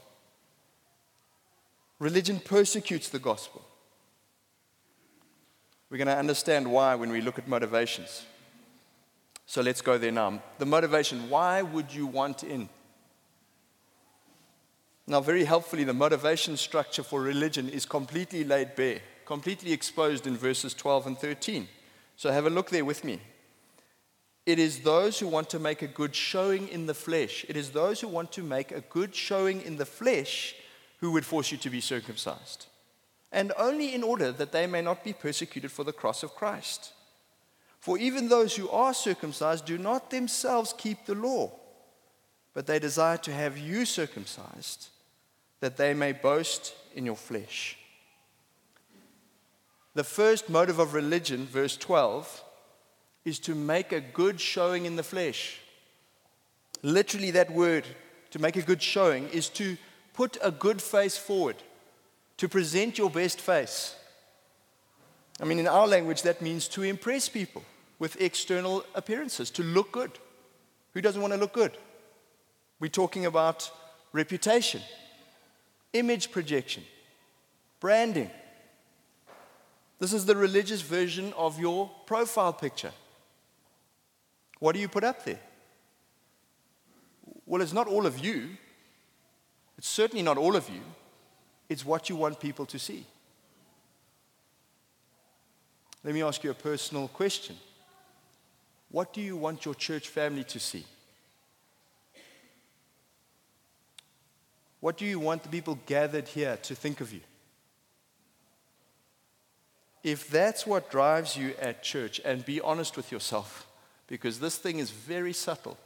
Religion 1.98 2.40
persecutes 2.40 3.08
the 3.08 3.18
gospel. 3.18 3.64
We're 5.88 5.96
going 5.96 6.08
to 6.08 6.18
understand 6.18 6.70
why 6.70 6.94
when 6.94 7.08
we 7.08 7.22
look 7.22 7.38
at 7.38 7.48
motivations. 7.48 8.26
So 9.46 9.62
let's 9.62 9.80
go 9.80 9.96
there 9.96 10.12
now. 10.12 10.42
The 10.58 10.66
motivation 10.66 11.30
why 11.30 11.62
would 11.62 11.94
you 11.94 12.06
want 12.06 12.42
in? 12.42 12.68
Now, 15.06 15.20
very 15.20 15.44
helpfully, 15.44 15.84
the 15.84 15.94
motivation 15.94 16.56
structure 16.56 17.04
for 17.04 17.20
religion 17.20 17.68
is 17.68 17.86
completely 17.86 18.42
laid 18.42 18.74
bare, 18.74 19.00
completely 19.24 19.72
exposed 19.72 20.26
in 20.26 20.36
verses 20.36 20.74
12 20.74 21.06
and 21.06 21.18
13. 21.18 21.68
So 22.16 22.32
have 22.32 22.46
a 22.46 22.50
look 22.50 22.70
there 22.70 22.84
with 22.84 23.04
me. 23.04 23.20
It 24.46 24.58
is 24.58 24.80
those 24.80 25.18
who 25.18 25.28
want 25.28 25.48
to 25.50 25.60
make 25.60 25.82
a 25.82 25.86
good 25.86 26.14
showing 26.14 26.68
in 26.68 26.86
the 26.86 26.94
flesh. 26.94 27.44
It 27.48 27.56
is 27.56 27.70
those 27.70 28.00
who 28.00 28.08
want 28.08 28.32
to 28.32 28.42
make 28.42 28.72
a 28.72 28.80
good 28.80 29.14
showing 29.14 29.62
in 29.62 29.76
the 29.76 29.86
flesh 29.86 30.56
who 30.98 31.12
would 31.12 31.24
force 31.24 31.52
you 31.52 31.58
to 31.58 31.70
be 31.70 31.80
circumcised. 31.80 32.66
And 33.30 33.52
only 33.58 33.94
in 33.94 34.02
order 34.02 34.32
that 34.32 34.52
they 34.52 34.66
may 34.66 34.82
not 34.82 35.04
be 35.04 35.12
persecuted 35.12 35.70
for 35.70 35.84
the 35.84 35.92
cross 35.92 36.22
of 36.22 36.34
Christ. 36.34 36.92
For 37.80 37.98
even 37.98 38.28
those 38.28 38.56
who 38.56 38.68
are 38.70 38.94
circumcised 38.94 39.64
do 39.64 39.78
not 39.78 40.10
themselves 40.10 40.74
keep 40.76 41.06
the 41.06 41.14
law, 41.14 41.52
but 42.54 42.66
they 42.66 42.78
desire 42.78 43.18
to 43.18 43.32
have 43.32 43.58
you 43.58 43.84
circumcised 43.84 44.88
that 45.60 45.76
they 45.76 45.94
may 45.94 46.12
boast 46.12 46.74
in 46.94 47.06
your 47.06 47.16
flesh. 47.16 47.76
The 49.94 50.04
first 50.04 50.48
motive 50.50 50.78
of 50.78 50.94
religion, 50.94 51.46
verse 51.46 51.76
12, 51.76 52.44
is 53.24 53.38
to 53.40 53.54
make 53.54 53.92
a 53.92 54.00
good 54.00 54.40
showing 54.40 54.84
in 54.84 54.96
the 54.96 55.02
flesh. 55.02 55.60
Literally, 56.82 57.30
that 57.32 57.50
word, 57.50 57.86
to 58.30 58.38
make 58.38 58.56
a 58.56 58.62
good 58.62 58.82
showing, 58.82 59.28
is 59.30 59.48
to 59.50 59.76
put 60.12 60.36
a 60.42 60.50
good 60.50 60.82
face 60.82 61.16
forward, 61.16 61.56
to 62.36 62.48
present 62.48 62.98
your 62.98 63.10
best 63.10 63.40
face. 63.40 63.96
I 65.40 65.44
mean, 65.44 65.58
in 65.58 65.66
our 65.66 65.86
language, 65.86 66.22
that 66.22 66.40
means 66.40 66.68
to 66.68 66.82
impress 66.82 67.28
people 67.28 67.62
with 67.98 68.20
external 68.20 68.84
appearances, 68.94 69.50
to 69.50 69.62
look 69.62 69.92
good. 69.92 70.18
Who 70.94 71.00
doesn't 71.00 71.20
want 71.20 71.34
to 71.34 71.38
look 71.38 71.52
good? 71.52 71.76
We're 72.80 72.88
talking 72.88 73.26
about 73.26 73.70
reputation 74.12 74.82
image 75.92 76.30
projection, 76.30 76.84
branding. 77.80 78.30
This 79.98 80.12
is 80.12 80.26
the 80.26 80.36
religious 80.36 80.82
version 80.82 81.32
of 81.36 81.58
your 81.58 81.90
profile 82.04 82.52
picture. 82.52 82.92
What 84.58 84.74
do 84.74 84.80
you 84.80 84.88
put 84.88 85.04
up 85.04 85.24
there? 85.24 85.40
Well, 87.46 87.62
it's 87.62 87.72
not 87.72 87.86
all 87.86 88.04
of 88.04 88.18
you. 88.18 88.50
It's 89.78 89.88
certainly 89.88 90.22
not 90.22 90.36
all 90.36 90.56
of 90.56 90.68
you. 90.68 90.82
It's 91.68 91.84
what 91.84 92.08
you 92.08 92.16
want 92.16 92.40
people 92.40 92.66
to 92.66 92.78
see. 92.78 93.06
Let 96.06 96.14
me 96.14 96.22
ask 96.22 96.44
you 96.44 96.52
a 96.52 96.54
personal 96.54 97.08
question. 97.08 97.56
What 98.92 99.12
do 99.12 99.20
you 99.20 99.36
want 99.36 99.64
your 99.64 99.74
church 99.74 100.06
family 100.06 100.44
to 100.44 100.60
see? 100.60 100.84
What 104.78 104.96
do 104.96 105.04
you 105.04 105.18
want 105.18 105.42
the 105.42 105.48
people 105.48 105.80
gathered 105.84 106.28
here 106.28 106.58
to 106.62 106.76
think 106.76 107.00
of 107.00 107.12
you? 107.12 107.22
If 110.04 110.30
that's 110.30 110.64
what 110.64 110.92
drives 110.92 111.36
you 111.36 111.54
at 111.60 111.82
church, 111.82 112.20
and 112.24 112.46
be 112.46 112.60
honest 112.60 112.96
with 112.96 113.10
yourself, 113.10 113.66
because 114.06 114.38
this 114.38 114.58
thing 114.58 114.78
is 114.78 114.92
very 114.92 115.32
subtle. 115.32 115.76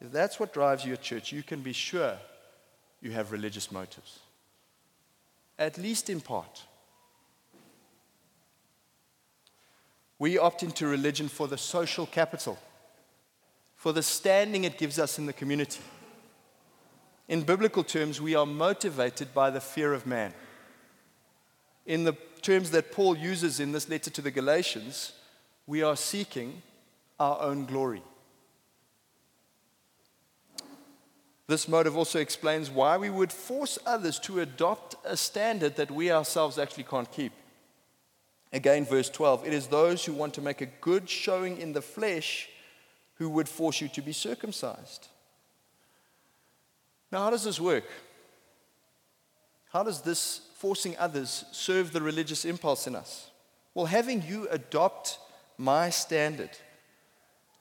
If 0.00 0.10
that's 0.10 0.40
what 0.40 0.54
drives 0.54 0.86
you 0.86 0.94
at 0.94 1.02
church, 1.02 1.32
you 1.32 1.42
can 1.42 1.60
be 1.60 1.74
sure 1.74 2.16
you 3.02 3.10
have 3.10 3.30
religious 3.30 3.70
motives, 3.70 4.20
at 5.58 5.76
least 5.76 6.08
in 6.08 6.22
part. 6.22 6.62
We 10.20 10.38
opt 10.38 10.62
into 10.62 10.86
religion 10.86 11.26
for 11.26 11.48
the 11.48 11.58
social 11.58 12.06
capital, 12.06 12.58
for 13.74 13.92
the 13.92 14.04
standing 14.04 14.62
it 14.62 14.78
gives 14.78 15.00
us 15.00 15.18
in 15.18 15.26
the 15.26 15.32
community 15.32 15.80
in 17.30 17.42
biblical 17.42 17.84
terms, 17.84 18.20
we 18.20 18.34
are 18.34 18.44
motivated 18.44 19.32
by 19.32 19.50
the 19.50 19.60
fear 19.60 19.94
of 19.94 20.04
man. 20.04 20.34
In 21.86 22.02
the 22.02 22.16
terms 22.42 22.72
that 22.72 22.90
Paul 22.90 23.16
uses 23.16 23.60
in 23.60 23.70
this 23.70 23.88
letter 23.88 24.10
to 24.10 24.20
the 24.20 24.32
Galatians, 24.32 25.12
we 25.64 25.80
are 25.80 25.94
seeking 25.94 26.60
our 27.20 27.40
own 27.40 27.66
glory. 27.66 28.02
This 31.46 31.68
motive 31.68 31.96
also 31.96 32.18
explains 32.18 32.68
why 32.68 32.96
we 32.96 33.10
would 33.10 33.32
force 33.32 33.78
others 33.86 34.18
to 34.20 34.40
adopt 34.40 34.96
a 35.04 35.16
standard 35.16 35.76
that 35.76 35.92
we 35.92 36.10
ourselves 36.10 36.58
actually 36.58 36.84
can't 36.84 37.12
keep. 37.12 37.32
Again, 38.52 38.84
verse 38.84 39.08
12 39.08 39.46
it 39.46 39.52
is 39.52 39.66
those 39.68 40.04
who 40.04 40.12
want 40.12 40.34
to 40.34 40.42
make 40.42 40.60
a 40.60 40.66
good 40.66 41.08
showing 41.08 41.58
in 41.58 41.72
the 41.72 41.82
flesh 41.82 42.48
who 43.14 43.28
would 43.28 43.48
force 43.48 43.80
you 43.80 43.88
to 43.88 44.02
be 44.02 44.12
circumcised. 44.12 45.08
Now, 47.12 47.24
how 47.24 47.30
does 47.30 47.44
this 47.44 47.60
work? 47.60 47.84
How 49.72 49.82
does 49.82 50.02
this 50.02 50.40
forcing 50.56 50.96
others 50.98 51.44
serve 51.52 51.92
the 51.92 52.00
religious 52.00 52.44
impulse 52.44 52.86
in 52.86 52.96
us? 52.96 53.30
Well, 53.74 53.86
having 53.86 54.22
you 54.22 54.48
adopt 54.48 55.18
my 55.58 55.90
standard 55.90 56.50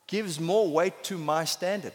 gives 0.08 0.40
more 0.40 0.68
weight 0.68 1.04
to 1.04 1.18
my 1.18 1.46
standard. 1.46 1.94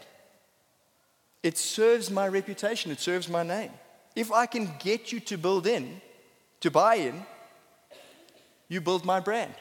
It 1.43 1.59
serves 1.59 2.11
my 2.11 2.29
reputation, 2.29 2.93
it 2.93 3.01
serves 3.01 3.29
my 3.29 3.43
name. 3.43 3.71
If 4.15 4.31
I 4.31 4.47
can 4.47 4.71
get 4.79 5.11
you 5.11 5.21
to 5.21 5.37
build 5.37 5.67
in, 5.67 6.01
to 6.61 6.71
buy 6.71 6.97
in, 6.97 7.27
you 8.69 8.81
build 8.81 9.05
my 9.05 9.21
brand. 9.21 9.55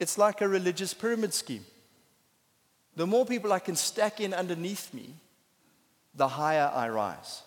It's 0.00 0.18
like 0.18 0.40
a 0.40 0.48
religious 0.48 0.92
pyramid 0.92 1.32
scheme. 1.32 1.64
The 2.96 3.06
more 3.06 3.26
people 3.26 3.52
I 3.52 3.58
can 3.58 3.76
stack 3.76 4.20
in 4.20 4.34
underneath 4.34 4.92
me, 4.92 5.14
the 6.14 6.28
higher 6.28 6.70
I 6.72 6.88
rise. 6.88 7.42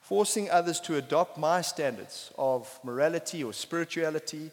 Forcing 0.00 0.50
others 0.50 0.80
to 0.80 0.96
adopt 0.96 1.38
my 1.38 1.62
standards 1.62 2.30
of 2.36 2.78
morality 2.84 3.42
or 3.42 3.54
spirituality, 3.54 4.50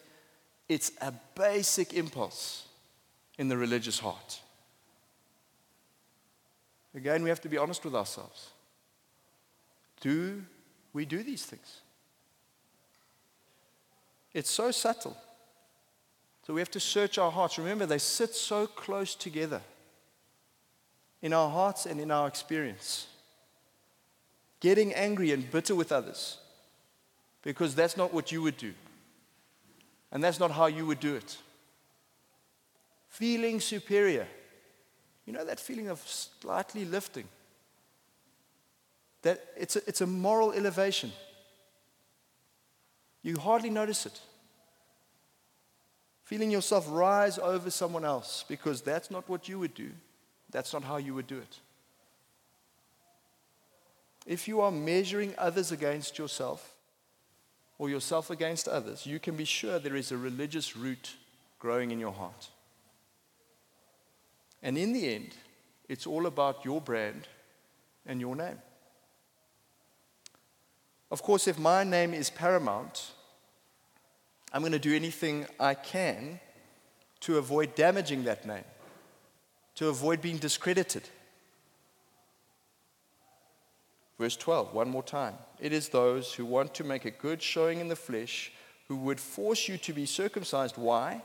it's 0.69 0.93
a 1.01 1.11
basic 1.35 1.93
impulse 1.93 2.67
in 3.37 3.49
the 3.49 3.57
religious 3.57 3.99
heart. 3.99 4.39
Again, 6.95 7.23
we 7.23 7.29
have 7.29 7.41
to 7.41 7.49
be 7.49 7.57
honest 7.57 7.83
with 7.83 7.95
ourselves. 7.95 8.51
Do 9.99 10.41
we 10.93 11.05
do 11.05 11.21
these 11.21 11.45
things? 11.45 11.80
It's 14.33 14.49
so 14.49 14.71
subtle. 14.71 15.17
So 16.45 16.53
we 16.53 16.61
have 16.61 16.71
to 16.71 16.79
search 16.79 17.17
our 17.17 17.31
hearts. 17.31 17.57
Remember, 17.57 17.85
they 17.85 17.97
sit 17.97 18.33
so 18.33 18.67
close 18.67 19.15
together. 19.15 19.61
in 21.21 21.33
our 21.33 21.49
hearts 21.49 21.85
and 21.85 21.99
in 21.99 22.11
our 22.11 22.27
experience. 22.27 23.07
Getting 24.59 24.93
angry 24.93 25.31
and 25.31 25.49
bitter 25.49 25.75
with 25.75 25.91
others 25.91 26.37
because 27.43 27.75
that's 27.75 27.97
not 27.97 28.13
what 28.13 28.31
you 28.31 28.41
would 28.41 28.57
do. 28.57 28.73
And 30.11 30.23
that's 30.23 30.39
not 30.39 30.51
how 30.51 30.65
you 30.65 30.85
would 30.85 30.99
do 30.99 31.15
it. 31.15 31.37
Feeling 33.07 33.59
superior. 33.59 34.27
You 35.25 35.33
know 35.33 35.45
that 35.45 35.59
feeling 35.59 35.89
of 35.89 35.99
slightly 36.07 36.85
lifting? 36.85 37.27
That 39.21 39.39
it's 39.55 39.75
a, 39.75 39.81
it's 39.87 40.01
a 40.01 40.07
moral 40.07 40.51
elevation. 40.51 41.11
You 43.23 43.37
hardly 43.37 43.69
notice 43.69 44.05
it. 44.05 44.19
Feeling 46.23 46.49
yourself 46.49 46.85
rise 46.89 47.37
over 47.37 47.69
someone 47.69 48.05
else 48.05 48.45
because 48.47 48.81
that's 48.81 49.11
not 49.11 49.27
what 49.27 49.49
you 49.49 49.59
would 49.59 49.73
do. 49.73 49.91
That's 50.49 50.73
not 50.73 50.83
how 50.83 50.97
you 50.97 51.13
would 51.13 51.27
do 51.27 51.37
it. 51.37 51.59
If 54.25 54.47
you 54.47 54.61
are 54.61 54.71
measuring 54.71 55.33
others 55.37 55.71
against 55.71 56.17
yourself 56.17 56.75
or 57.77 57.89
yourself 57.89 58.29
against 58.29 58.67
others, 58.67 59.05
you 59.05 59.19
can 59.19 59.35
be 59.35 59.45
sure 59.45 59.79
there 59.79 59.95
is 59.95 60.11
a 60.11 60.17
religious 60.17 60.77
root 60.77 61.15
growing 61.59 61.91
in 61.91 61.99
your 61.99 62.11
heart. 62.11 62.49
And 64.63 64.77
in 64.77 64.93
the 64.93 65.13
end, 65.13 65.35
it's 65.89 66.05
all 66.05 66.27
about 66.27 66.63
your 66.63 66.79
brand 66.79 67.27
and 68.05 68.21
your 68.21 68.35
name. 68.35 68.59
Of 71.11 71.21
course, 71.21 71.47
if 71.47 71.59
my 71.59 71.83
name 71.83 72.13
is 72.13 72.29
paramount, 72.29 73.11
I'm 74.53 74.61
going 74.61 74.71
to 74.71 74.79
do 74.79 74.95
anything 74.95 75.45
I 75.59 75.73
can 75.73 76.39
to 77.21 77.37
avoid 77.37 77.75
damaging 77.75 78.23
that 78.23 78.45
name, 78.45 78.63
to 79.75 79.89
avoid 79.89 80.21
being 80.21 80.37
discredited. 80.37 81.03
Verse 84.17 84.37
12, 84.37 84.73
one 84.73 84.89
more 84.89 85.03
time. 85.03 85.33
It 85.59 85.73
is 85.73 85.89
those 85.89 86.33
who 86.33 86.45
want 86.45 86.73
to 86.75 86.83
make 86.83 87.05
a 87.05 87.11
good 87.11 87.41
showing 87.41 87.79
in 87.79 87.89
the 87.89 87.95
flesh 87.95 88.51
who 88.87 88.95
would 88.97 89.19
force 89.19 89.67
you 89.67 89.77
to 89.79 89.93
be 89.93 90.05
circumcised. 90.05 90.77
Why? 90.77 91.21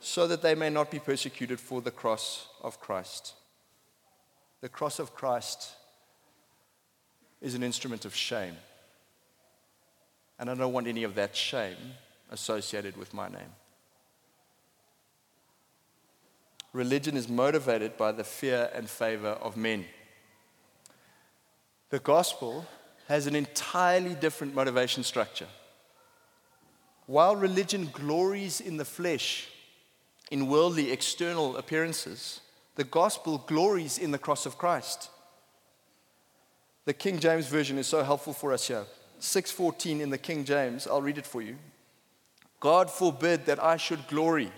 So 0.00 0.26
that 0.26 0.40
they 0.40 0.54
may 0.54 0.70
not 0.70 0.90
be 0.90 0.98
persecuted 0.98 1.60
for 1.60 1.80
the 1.80 1.90
cross 1.90 2.48
of 2.62 2.80
Christ. 2.80 3.34
The 4.60 4.68
cross 4.68 4.98
of 4.98 5.14
Christ 5.14 5.70
is 7.40 7.54
an 7.54 7.62
instrument 7.62 8.04
of 8.04 8.14
shame. 8.14 8.56
And 10.38 10.50
I 10.50 10.54
don't 10.54 10.72
want 10.72 10.86
any 10.86 11.04
of 11.04 11.14
that 11.14 11.36
shame 11.36 11.76
associated 12.30 12.96
with 12.96 13.14
my 13.14 13.28
name. 13.28 13.52
Religion 16.72 17.16
is 17.16 17.28
motivated 17.28 17.96
by 17.96 18.12
the 18.12 18.24
fear 18.24 18.70
and 18.74 18.88
favor 18.88 19.28
of 19.28 19.56
men. 19.56 19.84
The 21.90 21.98
gospel 21.98 22.66
has 23.08 23.26
an 23.26 23.36
entirely 23.36 24.14
different 24.14 24.54
motivation 24.54 25.04
structure. 25.04 25.48
While 27.06 27.36
religion 27.36 27.90
glories 27.92 28.60
in 28.60 28.78
the 28.78 28.86
flesh, 28.86 29.48
in 30.30 30.46
worldly 30.46 30.90
external 30.90 31.58
appearances, 31.58 32.40
the 32.76 32.84
gospel 32.84 33.44
glories 33.46 33.98
in 33.98 34.12
the 34.12 34.18
cross 34.18 34.46
of 34.46 34.56
Christ. 34.56 35.10
The 36.86 36.94
King 36.94 37.18
James 37.18 37.46
Version 37.48 37.76
is 37.76 37.86
so 37.86 38.02
helpful 38.02 38.32
for 38.32 38.52
us 38.52 38.66
here. 38.66 38.86
6:14 39.22 40.00
in 40.00 40.10
the 40.10 40.18
King 40.18 40.44
James, 40.44 40.86
I'll 40.86 41.00
read 41.00 41.16
it 41.16 41.26
for 41.26 41.40
you. 41.40 41.56
God 42.58 42.90
forbid 42.90 43.46
that 43.46 43.62
I 43.62 43.76
should 43.76 44.08
glory 44.08 44.50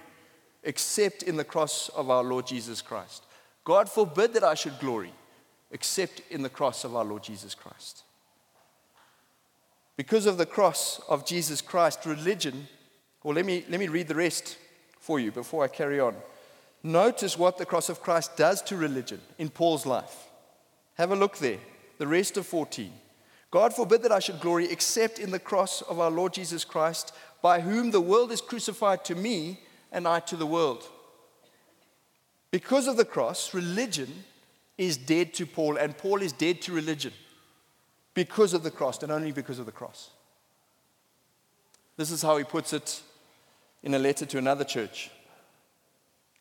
except 0.63 1.23
in 1.23 1.37
the 1.37 1.45
cross 1.45 1.91
of 1.91 2.09
our 2.09 2.25
Lord 2.25 2.47
Jesus 2.47 2.81
Christ. 2.81 3.25
God 3.65 3.91
forbid 3.91 4.33
that 4.33 4.45
I 4.45 4.55
should 4.55 4.79
glory 4.79 5.13
except 5.71 6.23
in 6.31 6.43
the 6.43 6.49
cross 6.49 6.85
of 6.85 6.97
our 6.97 7.05
Lord 7.05 7.23
Jesus 7.23 7.55
Christ. 7.55 8.05
Because 9.97 10.25
of 10.27 10.39
the 10.39 10.47
cross 10.47 11.01
of 11.09 11.27
Jesus 11.27 11.61
Christ, 11.61 12.07
religion, 12.07 12.67
well, 13.23 13.35
let 13.35 13.45
me, 13.45 13.65
let 13.69 13.79
me 13.79 13.89
read 13.89 14.09
the 14.09 14.15
rest 14.15 14.57
for 14.99 15.21
you 15.21 15.31
before 15.31 15.63
I 15.63 15.69
carry 15.69 16.01
on. 16.01 16.17
Notice 16.83 17.39
what 17.39 17.59
the 17.59 17.67
cross 17.67 17.89
of 17.89 18.03
Christ 18.03 18.37
does 18.37 18.63
to 18.63 18.77
religion 18.77 19.21
in 19.39 19.51
Paul's 19.51 19.85
life. 19.87 20.31
Have 20.95 21.11
a 21.11 21.17
look 21.17 21.37
there, 21.37 21.59
the 21.99 22.07
rest 22.07 22.37
of 22.37 22.47
14. 22.47 22.93
God 23.55 23.73
forbid 23.73 24.03
that 24.03 24.11
I 24.11 24.19
should 24.19 24.41
glory 24.41 24.69
except 24.69 25.21
in 25.21 25.31
the 25.31 25.39
cross 25.39 25.81
of 25.83 26.01
our 26.01 26.11
Lord 26.11 26.33
Jesus 26.33 26.65
Christ, 26.65 27.15
by 27.41 27.61
whom 27.61 27.93
the 27.93 28.01
world 28.01 28.33
is 28.33 28.41
crucified 28.41 29.05
to 29.05 29.15
me 29.15 29.61
and 29.93 30.09
I 30.09 30.19
to 30.19 30.35
the 30.35 30.45
world. 30.45 30.83
Because 32.51 32.89
of 32.89 32.97
the 32.97 33.05
cross, 33.05 33.55
religion 33.55 34.25
is 34.77 34.97
dead 34.97 35.35
to 35.35 35.47
Paul, 35.47 35.77
and 35.77 35.97
Paul 35.97 36.21
is 36.21 36.33
dead 36.33 36.63
to 36.63 36.73
religion 36.73 37.13
because 38.13 38.55
of 38.55 38.65
the 38.65 38.73
cross 38.73 39.01
and 39.05 39.13
only 39.13 39.31
because 39.31 39.61
of 39.61 39.67
the 39.67 39.73
cross. 39.73 40.11
This 41.97 42.11
is 42.11 42.23
how 42.23 42.37
he 42.39 42.43
puts 42.43 42.73
it 42.73 43.03
in 43.85 43.95
a 43.95 44.01
letter 44.01 44.27
to 44.27 44.39
another 44.39 44.65
church. 44.65 45.13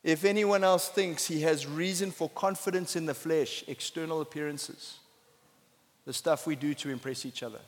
If 0.03 0.25
anyone 0.25 0.63
else 0.63 0.89
thinks 0.89 1.27
he 1.27 1.41
has 1.41 1.67
reason 1.67 2.09
for 2.09 2.27
confidence 2.29 2.95
in 2.95 3.05
the 3.05 3.13
flesh, 3.13 3.63
external 3.67 4.19
appearances, 4.19 4.97
the 6.05 6.13
stuff 6.13 6.45
we 6.45 6.55
do 6.55 6.73
to 6.73 6.89
impress 6.89 7.25
each 7.25 7.43
other, 7.43 7.59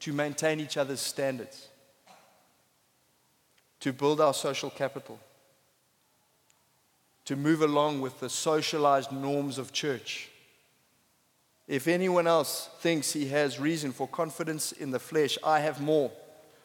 to 0.00 0.12
maintain 0.12 0.60
each 0.60 0.76
other's 0.76 1.00
standards, 1.00 1.68
to 3.80 3.92
build 3.92 4.20
our 4.20 4.34
social 4.34 4.70
capital, 4.70 5.18
to 7.24 7.36
move 7.36 7.62
along 7.62 8.00
with 8.00 8.20
the 8.20 8.28
socialized 8.28 9.12
norms 9.12 9.58
of 9.58 9.72
church. 9.72 10.28
If 11.68 11.86
anyone 11.86 12.26
else 12.26 12.68
thinks 12.80 13.12
he 13.12 13.28
has 13.28 13.60
reason 13.60 13.92
for 13.92 14.08
confidence 14.08 14.72
in 14.72 14.90
the 14.90 14.98
flesh, 14.98 15.38
I 15.44 15.60
have 15.60 15.80
more. 15.80 16.10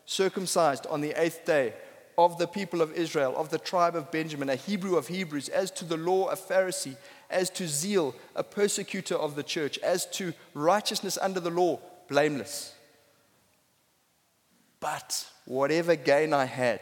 Circumcised 0.06 0.88
on 0.88 1.02
the 1.02 1.14
eighth 1.22 1.46
day, 1.46 1.74
of 2.18 2.38
the 2.38 2.48
people 2.48 2.82
of 2.82 2.94
Israel, 2.94 3.36
of 3.36 3.50
the 3.50 3.58
tribe 3.58 3.96
of 3.96 4.12
Benjamin, 4.12 4.50
a 4.50 4.56
Hebrew 4.56 4.96
of 4.96 5.08
Hebrews, 5.08 5.50
as 5.50 5.70
to 5.72 5.86
the 5.86 5.98
law, 5.98 6.28
a 6.30 6.36
Pharisee, 6.36 6.96
as 7.30 7.50
to 7.52 7.68
zeal, 7.68 8.16
a 8.36 8.44
persecutor 8.44 9.16
of 9.16 9.36
the 9.36 9.44
church, 9.44 9.78
as 9.80 10.06
to 10.08 10.34
righteousness 10.54 11.18
under 11.22 11.40
the 11.40 11.50
law, 11.50 11.80
blameless. 12.08 12.74
But 14.80 15.28
whatever 15.46 15.96
gain 15.96 16.34
I 16.34 16.46
had, 16.46 16.82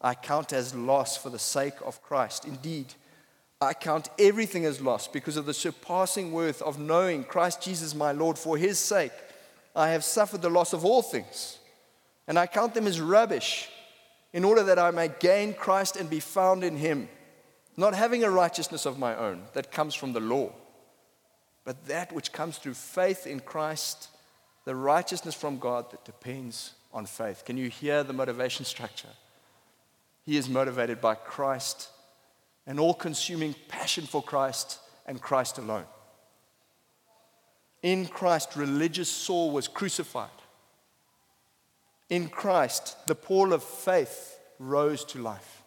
I 0.00 0.14
count 0.14 0.52
as 0.52 0.74
loss 0.74 1.16
for 1.16 1.30
the 1.30 1.38
sake 1.38 1.74
of 1.84 2.02
Christ. 2.02 2.44
Indeed, 2.44 2.94
I 3.60 3.74
count 3.74 4.10
everything 4.18 4.64
as 4.64 4.80
loss 4.80 5.08
because 5.08 5.36
of 5.36 5.46
the 5.46 5.54
surpassing 5.54 6.32
worth 6.32 6.62
of 6.62 6.78
knowing 6.78 7.24
Christ 7.24 7.62
Jesus 7.62 7.94
my 7.94 8.12
Lord. 8.12 8.38
For 8.38 8.56
his 8.56 8.78
sake, 8.78 9.12
I 9.74 9.90
have 9.90 10.04
suffered 10.04 10.42
the 10.42 10.50
loss 10.50 10.72
of 10.72 10.84
all 10.84 11.02
things, 11.02 11.58
and 12.26 12.38
I 12.38 12.46
count 12.46 12.74
them 12.74 12.86
as 12.86 13.00
rubbish 13.00 13.68
in 14.32 14.44
order 14.44 14.62
that 14.64 14.78
I 14.78 14.90
may 14.90 15.10
gain 15.18 15.54
Christ 15.54 15.96
and 15.96 16.08
be 16.08 16.20
found 16.20 16.62
in 16.62 16.76
him 16.76 17.08
not 17.78 17.94
having 17.94 18.24
a 18.24 18.30
righteousness 18.30 18.86
of 18.86 18.98
my 18.98 19.14
own 19.14 19.44
that 19.52 19.70
comes 19.70 19.94
from 19.94 20.12
the 20.12 20.20
law, 20.20 20.52
but 21.64 21.86
that 21.86 22.12
which 22.12 22.32
comes 22.32 22.58
through 22.58 22.74
faith 22.74 23.24
in 23.24 23.38
Christ, 23.38 24.08
the 24.64 24.74
righteousness 24.74 25.36
from 25.36 25.60
God 25.60 25.90
that 25.92 26.04
depends 26.04 26.72
on 26.92 27.06
faith. 27.06 27.44
Can 27.44 27.56
you 27.56 27.70
hear 27.70 28.02
the 28.02 28.12
motivation 28.12 28.64
structure? 28.64 29.08
He 30.24 30.36
is 30.36 30.48
motivated 30.48 31.00
by 31.00 31.14
Christ, 31.14 31.90
an 32.66 32.80
all 32.80 32.94
consuming 32.94 33.54
passion 33.68 34.04
for 34.04 34.24
Christ 34.24 34.80
and 35.06 35.20
Christ 35.20 35.58
alone. 35.58 35.86
In 37.84 38.06
Christ, 38.06 38.56
religious 38.56 39.08
Saul 39.08 39.52
was 39.52 39.68
crucified. 39.68 40.30
In 42.10 42.28
Christ, 42.28 43.06
the 43.06 43.14
Paul 43.14 43.52
of 43.52 43.62
faith 43.62 44.36
rose 44.58 45.04
to 45.04 45.22
life. 45.22 45.57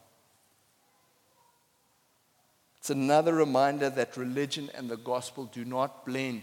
It's 2.81 2.89
another 2.89 3.35
reminder 3.35 3.91
that 3.91 4.17
religion 4.17 4.71
and 4.73 4.89
the 4.89 4.97
gospel 4.97 5.45
do 5.45 5.63
not 5.63 6.03
blend, 6.03 6.41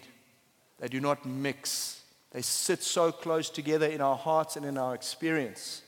they 0.78 0.86
do 0.86 1.00
not 1.00 1.26
mix. 1.26 2.02
They 2.30 2.42
sit 2.42 2.80
so 2.80 3.10
close 3.10 3.50
together 3.50 3.86
in 3.86 4.00
our 4.00 4.14
hearts 4.14 4.54
and 4.54 4.64
in 4.64 4.78
our 4.78 4.94
experience. 4.94 5.82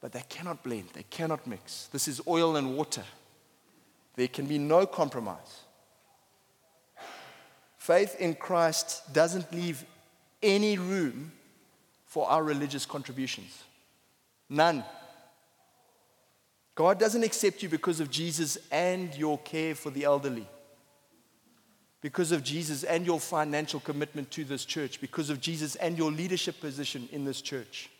But 0.00 0.10
they 0.10 0.24
cannot 0.28 0.64
blend, 0.64 0.88
they 0.92 1.04
cannot 1.04 1.46
mix. 1.46 1.86
This 1.92 2.08
is 2.08 2.20
oil 2.26 2.56
and 2.56 2.76
water. 2.76 3.04
There 4.16 4.26
can 4.26 4.46
be 4.46 4.58
no 4.58 4.86
compromise. 4.86 5.60
Faith 7.78 8.16
in 8.18 8.34
Christ 8.34 9.12
doesn't 9.12 9.52
leave 9.52 9.84
any 10.42 10.78
room 10.78 11.30
for 12.06 12.28
our 12.28 12.42
religious 12.42 12.86
contributions. 12.86 13.62
None. 14.48 14.82
God 16.80 16.98
doesn't 16.98 17.24
accept 17.24 17.62
you 17.62 17.68
because 17.68 18.00
of 18.00 18.10
Jesus 18.10 18.56
and 18.72 19.14
your 19.14 19.36
care 19.36 19.74
for 19.74 19.90
the 19.90 20.04
elderly, 20.04 20.46
because 22.00 22.32
of 22.32 22.42
Jesus 22.42 22.84
and 22.84 23.04
your 23.04 23.20
financial 23.20 23.80
commitment 23.80 24.30
to 24.30 24.44
this 24.44 24.64
church, 24.64 24.98
because 24.98 25.28
of 25.28 25.42
Jesus 25.42 25.76
and 25.76 25.98
your 25.98 26.10
leadership 26.10 26.58
position 26.58 27.06
in 27.12 27.26
this 27.26 27.42
church. 27.42 27.90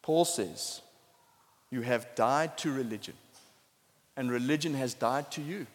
Paul 0.00 0.24
says, 0.24 0.80
You 1.72 1.80
have 1.80 2.14
died 2.14 2.56
to 2.58 2.70
religion. 2.70 3.14
and 4.16 4.30
religion 4.30 4.74
has 4.74 4.94
died 4.94 5.28
to 5.32 5.42
you. 5.42 5.66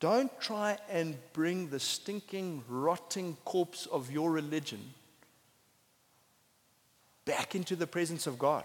Don't 0.00 0.32
try 0.40 0.78
and 0.90 1.16
bring 1.32 1.68
the 1.68 1.78
stinking, 1.78 2.64
rotting 2.68 3.36
corpse 3.44 3.86
of 3.86 4.10
your 4.10 4.32
religion 4.32 4.80
back 7.24 7.54
into 7.54 7.76
the 7.76 7.86
presence 7.86 8.26
of 8.26 8.38
God 8.38 8.64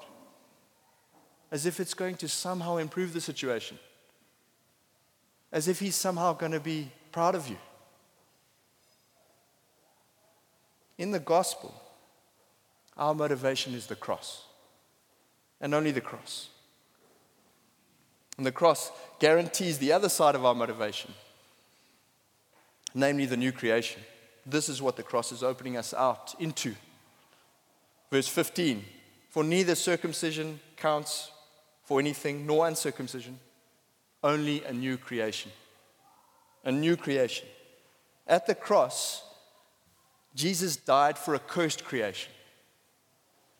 as 1.52 1.65
if 1.65 1.80
it's 1.80 1.93
going 1.93 2.15
to 2.17 2.28
somehow 2.28 2.78
improve 2.78 3.13
the 3.13 3.22
situation, 3.22 3.80
as 5.52 5.67
if 5.67 5.80
He's 5.80 5.95
somehow 5.95 6.34
going 6.34 6.52
to 6.52 6.60
be 6.60 6.91
proud 7.12 7.36
of 7.36 7.48
you. 7.48 7.58
In 10.98 11.12
the 11.12 11.19
gospel, 11.19 11.74
our 12.98 13.15
motivation 13.15 13.74
is 13.74 13.88
the 13.88 13.95
cross, 13.95 14.43
and 15.60 15.74
only 15.74 15.91
the 15.91 16.02
cross. 16.02 16.50
And 18.38 18.45
the 18.45 18.52
cross 18.52 18.91
guarantees 19.19 19.80
the 19.80 19.91
other 19.91 20.10
side 20.10 20.36
of 20.36 20.45
our 20.45 20.56
motivation, 20.56 21.13
namely 22.93 23.26
the 23.26 23.38
new 23.38 23.52
creation. 23.52 24.02
This 24.45 24.69
is 24.69 24.82
what 24.82 24.95
the 24.95 25.04
cross 25.04 25.32
is 25.32 25.43
opening 25.43 25.78
us 25.78 25.93
out 25.93 26.36
into. 26.39 26.76
Verse 28.12 28.28
15 28.28 28.84
For 29.30 29.43
neither 29.43 29.76
circumcision 29.76 30.60
counts 30.78 31.32
for 31.84 32.00
anything, 32.00 32.45
nor 32.45 32.67
uncircumcision, 32.67 33.39
only 34.24 34.63
a 34.63 34.74
new 34.74 34.98
creation. 34.98 35.52
A 36.63 36.72
new 36.72 36.98
creation. 36.98 37.48
At 38.28 38.45
the 38.45 38.56
cross, 38.56 39.24
Jesus 40.36 40.76
died 40.76 41.17
for 41.17 41.34
a 41.34 41.39
cursed 41.39 41.84
creation. 41.84 42.32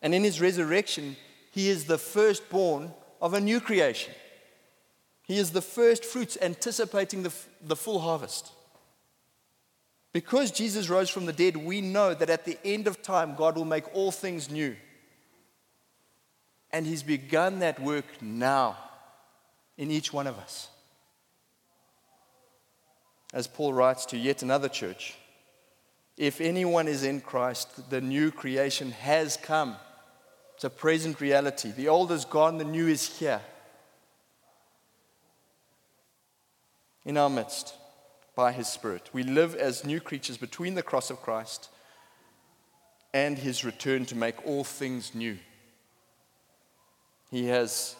And 0.02 0.14
in 0.14 0.24
his 0.24 0.40
resurrection, 0.40 1.16
he 1.50 1.68
is 1.68 1.84
the 1.84 1.98
firstborn 1.98 2.92
of 3.20 3.34
a 3.34 3.40
new 3.40 3.60
creation. 3.60 4.14
He 5.24 5.38
is 5.38 5.50
the 5.50 5.62
first 5.62 6.04
fruits 6.04 6.38
anticipating 6.40 7.22
the, 7.22 7.32
the 7.62 7.76
full 7.76 8.00
harvest. 8.00 8.52
Because 10.12 10.50
Jesus 10.50 10.88
rose 10.88 11.08
from 11.08 11.26
the 11.26 11.32
dead, 11.32 11.56
we 11.56 11.80
know 11.80 12.14
that 12.14 12.30
at 12.30 12.44
the 12.44 12.58
end 12.64 12.86
of 12.86 13.02
time, 13.02 13.36
God 13.36 13.56
will 13.56 13.64
make 13.64 13.94
all 13.94 14.10
things 14.10 14.50
new. 14.50 14.76
And 16.72 16.86
He's 16.86 17.02
begun 17.02 17.60
that 17.60 17.80
work 17.80 18.04
now 18.20 18.76
in 19.78 19.90
each 19.90 20.12
one 20.12 20.26
of 20.26 20.38
us. 20.38 20.68
As 23.32 23.46
Paul 23.46 23.72
writes 23.72 24.06
to 24.06 24.16
yet 24.16 24.42
another 24.42 24.68
church, 24.68 25.16
if 26.16 26.40
anyone 26.40 26.88
is 26.88 27.04
in 27.04 27.20
Christ, 27.20 27.88
the 27.90 28.00
new 28.00 28.30
creation 28.32 28.90
has 28.90 29.36
come. 29.36 29.76
It's 30.56 30.64
a 30.64 30.70
present 30.70 31.20
reality. 31.20 31.70
The 31.70 31.88
old 31.88 32.10
is 32.12 32.24
gone, 32.24 32.58
the 32.58 32.64
new 32.64 32.88
is 32.88 33.18
here. 33.18 33.40
in 37.04 37.16
our 37.16 37.30
midst 37.30 37.74
by 38.40 38.52
his 38.52 38.68
Spirit. 38.68 39.10
We 39.12 39.22
live 39.22 39.54
as 39.54 39.84
new 39.84 40.00
creatures 40.00 40.38
between 40.38 40.74
the 40.74 40.82
cross 40.82 41.10
of 41.10 41.20
Christ 41.20 41.68
and 43.12 43.36
his 43.36 43.66
return 43.66 44.06
to 44.06 44.16
make 44.16 44.46
all 44.46 44.64
things 44.64 45.14
new. 45.14 45.36
He 47.30 47.48
has 47.48 47.96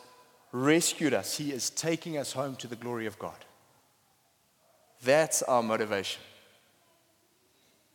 rescued 0.50 1.12
us, 1.12 1.36
he 1.36 1.52
is 1.52 1.68
taking 1.68 2.16
us 2.16 2.32
home 2.32 2.56
to 2.56 2.66
the 2.66 2.74
glory 2.74 3.04
of 3.04 3.18
God. 3.18 3.36
That's 5.04 5.42
our 5.42 5.62
motivation. 5.62 6.22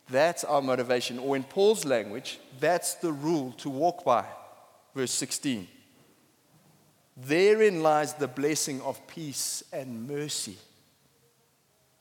That's 0.08 0.44
our 0.44 0.62
motivation. 0.62 1.18
Or 1.18 1.34
in 1.34 1.42
Paul's 1.42 1.84
language, 1.84 2.38
that's 2.60 2.94
the 2.94 3.10
rule 3.10 3.54
to 3.58 3.68
walk 3.68 4.04
by. 4.04 4.24
Verse 4.94 5.10
16. 5.10 5.66
Therein 7.16 7.82
lies 7.82 8.14
the 8.14 8.28
blessing 8.28 8.80
of 8.82 9.04
peace 9.08 9.64
and 9.72 10.06
mercy 10.06 10.58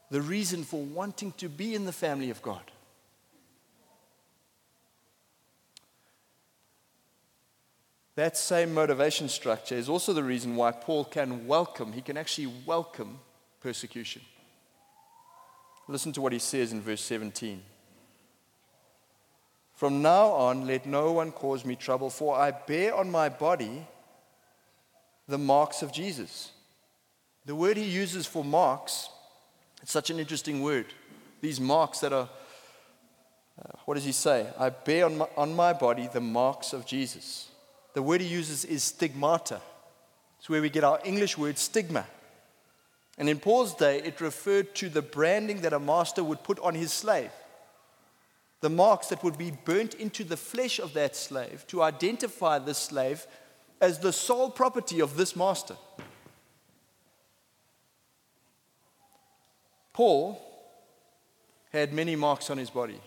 the 0.09 0.21
reason 0.21 0.63
for 0.63 0.81
wanting 0.81 1.31
to 1.33 1.49
be 1.49 1.75
in 1.75 1.85
the 1.85 1.91
family 1.91 2.29
of 2.29 2.41
God. 2.41 2.71
That 8.15 8.37
same 8.37 8.73
motivation 8.73 9.27
structure 9.27 9.75
is 9.75 9.89
also 9.89 10.13
the 10.13 10.23
reason 10.23 10.55
why 10.55 10.71
Paul 10.71 11.03
can 11.03 11.47
welcome, 11.47 11.91
he 11.91 12.01
can 12.01 12.15
actually 12.15 12.51
welcome 12.65 13.19
persecution. 13.59 14.21
Listen 15.87 16.13
to 16.13 16.21
what 16.21 16.33
he 16.33 16.39
says 16.39 16.71
in 16.71 16.81
verse 16.81 17.01
17. 17.01 17.61
From 19.73 20.01
now 20.01 20.27
on, 20.27 20.65
let 20.65 20.85
no 20.85 21.11
one 21.11 21.33
cause 21.33 21.65
me 21.65 21.75
trouble, 21.75 22.09
for 22.09 22.37
I 22.37 22.51
bear 22.51 22.95
on 22.95 23.11
my 23.11 23.27
body 23.27 23.85
the 25.27 25.37
marks 25.37 25.81
of 25.81 25.91
Jesus. 25.91 26.51
The 27.45 27.55
word 27.55 27.75
he 27.75 27.83
uses 27.83 28.25
for 28.25 28.43
marks 28.43 29.09
it's 29.85 29.91
such 29.91 30.09
an 30.09 30.17
interesting 30.17 30.63
word. 30.63 30.87
These 31.41 31.59
marks 31.59 31.99
that 31.99 32.11
are, 32.11 32.27
uh, 33.61 33.77
what 33.85 33.93
does 33.93 34.03
he 34.03 34.13
say? 34.13 34.47
I 34.57 34.69
bear 34.69 35.05
on 35.05 35.19
my, 35.19 35.27
on 35.37 35.55
my 35.55 35.73
body 35.73 36.09
the 36.11 36.19
marks 36.19 36.73
of 36.73 36.87
Jesus. 36.87 37.51
The 37.93 38.01
word 38.01 38.19
he 38.19 38.25
uses 38.25 38.65
is 38.65 38.81
stigmata. 38.81 39.61
It's 40.39 40.49
where 40.49 40.59
we 40.59 40.71
get 40.71 40.83
our 40.83 40.99
English 41.05 41.37
word 41.37 41.59
stigma. 41.59 42.07
And 43.19 43.29
in 43.29 43.37
Paul's 43.37 43.75
day, 43.75 44.01
it 44.01 44.21
referred 44.21 44.73
to 44.73 44.89
the 44.89 45.03
branding 45.03 45.61
that 45.61 45.71
a 45.71 45.79
master 45.79 46.23
would 46.23 46.41
put 46.41 46.59
on 46.61 46.73
his 46.73 46.91
slave. 46.91 47.29
The 48.61 48.71
marks 48.71 49.09
that 49.09 49.23
would 49.23 49.37
be 49.37 49.51
burnt 49.51 49.93
into 49.93 50.23
the 50.23 50.35
flesh 50.35 50.79
of 50.79 50.93
that 50.93 51.15
slave 51.15 51.63
to 51.67 51.83
identify 51.83 52.57
the 52.57 52.73
slave 52.73 53.27
as 53.79 53.99
the 53.99 54.13
sole 54.13 54.49
property 54.49 54.99
of 54.99 55.15
this 55.15 55.35
master. 55.35 55.75
Paul 59.95 60.37
had 61.71 61.93
many 61.93 62.17
marks 62.17 62.49
on 62.49 62.57
his 62.57 62.69
body 62.69 62.99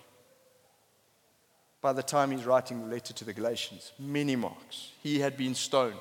by 1.83 1.93
the 1.93 2.03
time 2.03 2.31
he's 2.31 2.47
writing 2.47 2.81
the 2.81 2.87
letter 2.87 3.13
to 3.13 3.27
the 3.27 3.35
Galatians. 3.35 3.93
Many 3.99 4.37
marks. 4.37 4.93
He 5.03 5.21
had 5.21 5.37
been 5.37 5.55
stoned, 5.55 6.01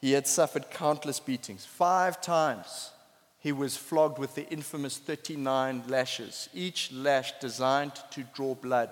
he 0.00 0.10
had 0.10 0.26
suffered 0.26 0.72
countless 0.72 1.20
beatings. 1.20 1.64
Five 1.64 2.20
times 2.20 2.90
he 3.38 3.52
was 3.52 3.76
flogged 3.76 4.18
with 4.18 4.34
the 4.34 4.48
infamous 4.48 4.98
39 4.98 5.84
lashes, 5.86 6.48
each 6.52 6.90
lash 6.90 7.30
designed 7.38 7.94
to 8.10 8.24
draw 8.34 8.56
blood. 8.56 8.90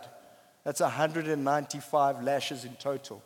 That's 0.62 0.80
195 0.80 2.22
lashes 2.22 2.64
in 2.64 2.76
total. 2.76 3.20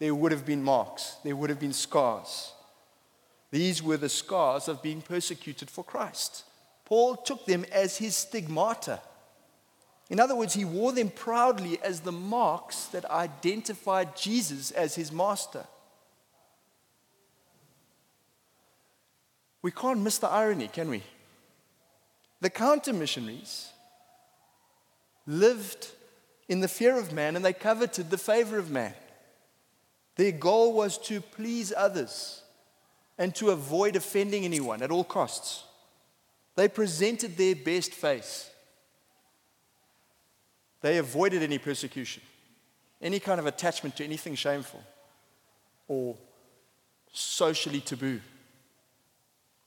There 0.00 0.12
would 0.12 0.32
have 0.32 0.44
been 0.44 0.64
marks, 0.64 1.18
there 1.22 1.36
would 1.36 1.50
have 1.50 1.60
been 1.60 1.72
scars. 1.72 2.52
These 3.50 3.82
were 3.82 3.96
the 3.96 4.08
scars 4.08 4.68
of 4.68 4.82
being 4.82 5.02
persecuted 5.02 5.70
for 5.70 5.84
Christ. 5.84 6.44
Paul 6.84 7.16
took 7.16 7.46
them 7.46 7.64
as 7.72 7.98
his 7.98 8.16
stigmata. 8.16 9.00
In 10.08 10.20
other 10.20 10.36
words, 10.36 10.54
he 10.54 10.64
wore 10.64 10.92
them 10.92 11.10
proudly 11.10 11.80
as 11.82 12.00
the 12.00 12.12
marks 12.12 12.86
that 12.86 13.04
identified 13.10 14.16
Jesus 14.16 14.70
as 14.70 14.94
his 14.94 15.10
master. 15.10 15.66
We 19.62 19.72
can't 19.72 20.00
miss 20.00 20.18
the 20.18 20.28
irony, 20.28 20.68
can 20.68 20.88
we? 20.88 21.02
The 22.40 22.50
counter 22.50 22.92
missionaries 22.92 23.70
lived 25.26 25.88
in 26.48 26.60
the 26.60 26.68
fear 26.68 26.96
of 26.96 27.12
man 27.12 27.34
and 27.34 27.44
they 27.44 27.52
coveted 27.52 28.10
the 28.10 28.18
favor 28.18 28.58
of 28.58 28.70
man. 28.70 28.94
Their 30.14 30.32
goal 30.32 30.72
was 30.72 30.98
to 30.98 31.20
please 31.20 31.72
others 31.76 32.42
and 33.18 33.34
to 33.34 33.50
avoid 33.50 33.96
offending 33.96 34.44
anyone 34.44 34.82
at 34.82 34.90
all 34.90 35.04
costs. 35.04 35.64
They 36.54 36.68
presented 36.68 37.36
their 37.36 37.54
best 37.54 37.92
face. 37.92 38.50
They 40.80 40.98
avoided 40.98 41.42
any 41.42 41.58
persecution, 41.58 42.22
any 43.00 43.20
kind 43.20 43.40
of 43.40 43.46
attachment 43.46 43.96
to 43.96 44.04
anything 44.04 44.34
shameful 44.34 44.82
or 45.88 46.16
socially 47.12 47.80
taboo. 47.80 48.20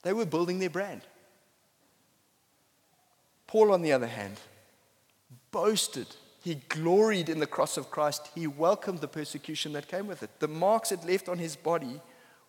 They 0.03 0.13
were 0.13 0.25
building 0.25 0.59
their 0.59 0.69
brand. 0.69 1.01
Paul, 3.47 3.71
on 3.71 3.81
the 3.81 3.91
other 3.91 4.07
hand, 4.07 4.39
boasted. 5.51 6.07
He 6.43 6.55
gloried 6.69 7.27
in 7.29 7.39
the 7.39 7.47
cross 7.47 7.77
of 7.77 7.91
Christ. 7.91 8.29
He 8.33 8.47
welcomed 8.47 8.99
the 8.99 9.07
persecution 9.07 9.73
that 9.73 9.87
came 9.87 10.07
with 10.07 10.23
it. 10.23 10.29
The 10.39 10.47
marks 10.47 10.91
it 10.91 11.03
left 11.05 11.27
on 11.27 11.39
his 11.39 11.55
body 11.55 11.99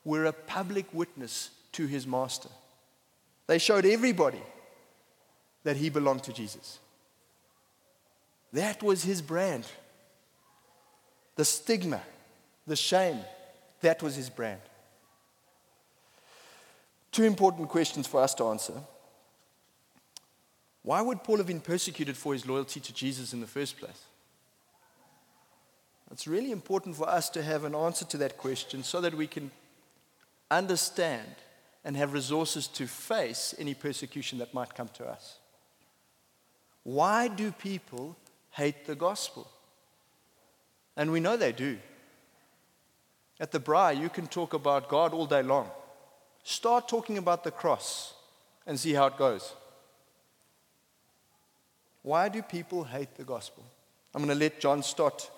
were 0.04 0.24
a 0.24 0.32
public 0.32 0.92
witness 0.92 1.50
to 1.72 1.86
his 1.86 2.06
master. 2.06 2.48
They 3.46 3.58
showed 3.58 3.84
everybody 3.84 4.42
that 5.64 5.76
he 5.76 5.90
belonged 5.90 6.22
to 6.24 6.32
Jesus. 6.32 6.78
That 8.52 8.82
was 8.82 9.02
his 9.02 9.22
brand. 9.22 9.64
The 11.36 11.44
stigma, 11.44 12.02
the 12.66 12.76
shame, 12.76 13.18
that 13.80 14.02
was 14.02 14.16
his 14.16 14.30
brand. 14.30 14.60
Two 17.12 17.24
important 17.24 17.68
questions 17.68 18.06
for 18.06 18.20
us 18.20 18.34
to 18.34 18.44
answer. 18.44 18.74
Why 20.82 21.02
would 21.02 21.22
Paul 21.22 21.38
have 21.38 21.46
been 21.46 21.60
persecuted 21.60 22.16
for 22.16 22.32
his 22.32 22.46
loyalty 22.46 22.80
to 22.80 22.92
Jesus 22.94 23.32
in 23.32 23.40
the 23.40 23.46
first 23.46 23.78
place? 23.78 24.04
It's 26.10 26.26
really 26.26 26.50
important 26.50 26.96
for 26.96 27.08
us 27.08 27.28
to 27.30 27.42
have 27.42 27.64
an 27.64 27.74
answer 27.74 28.04
to 28.06 28.16
that 28.18 28.36
question 28.36 28.82
so 28.82 29.00
that 29.00 29.14
we 29.14 29.26
can 29.26 29.50
understand, 30.50 31.36
and 31.84 31.96
have 31.96 32.12
resources 32.12 32.66
to 32.66 32.86
face 32.86 33.54
any 33.58 33.74
persecution 33.74 34.38
that 34.38 34.52
might 34.52 34.74
come 34.74 34.88
to 34.88 35.06
us. 35.06 35.38
Why 36.82 37.28
do 37.28 37.52
people 37.52 38.16
hate 38.50 38.86
the 38.86 38.94
gospel? 38.94 39.48
And 40.96 41.10
we 41.10 41.20
know 41.20 41.36
they 41.36 41.52
do. 41.52 41.78
At 43.38 43.52
the 43.52 43.60
Braai, 43.60 43.98
you 43.98 44.10
can 44.10 44.26
talk 44.26 44.52
about 44.52 44.88
God 44.88 45.14
all 45.14 45.26
day 45.26 45.42
long. 45.42 45.70
Start 46.42 46.88
talking 46.88 47.16
about 47.16 47.44
the 47.44 47.50
cross 47.50 48.14
and 48.66 48.78
see 48.78 48.92
how 48.92 49.06
it 49.06 49.16
goes. 49.16 49.54
Why 52.02 52.28
do 52.28 52.42
people 52.42 52.84
hate 52.84 53.14
the 53.16 53.24
gospel? 53.24 53.64
I'm 54.14 54.24
going 54.24 54.36
to 54.36 54.44
let 54.44 54.60
John 54.60 54.82
Stott 54.82 55.30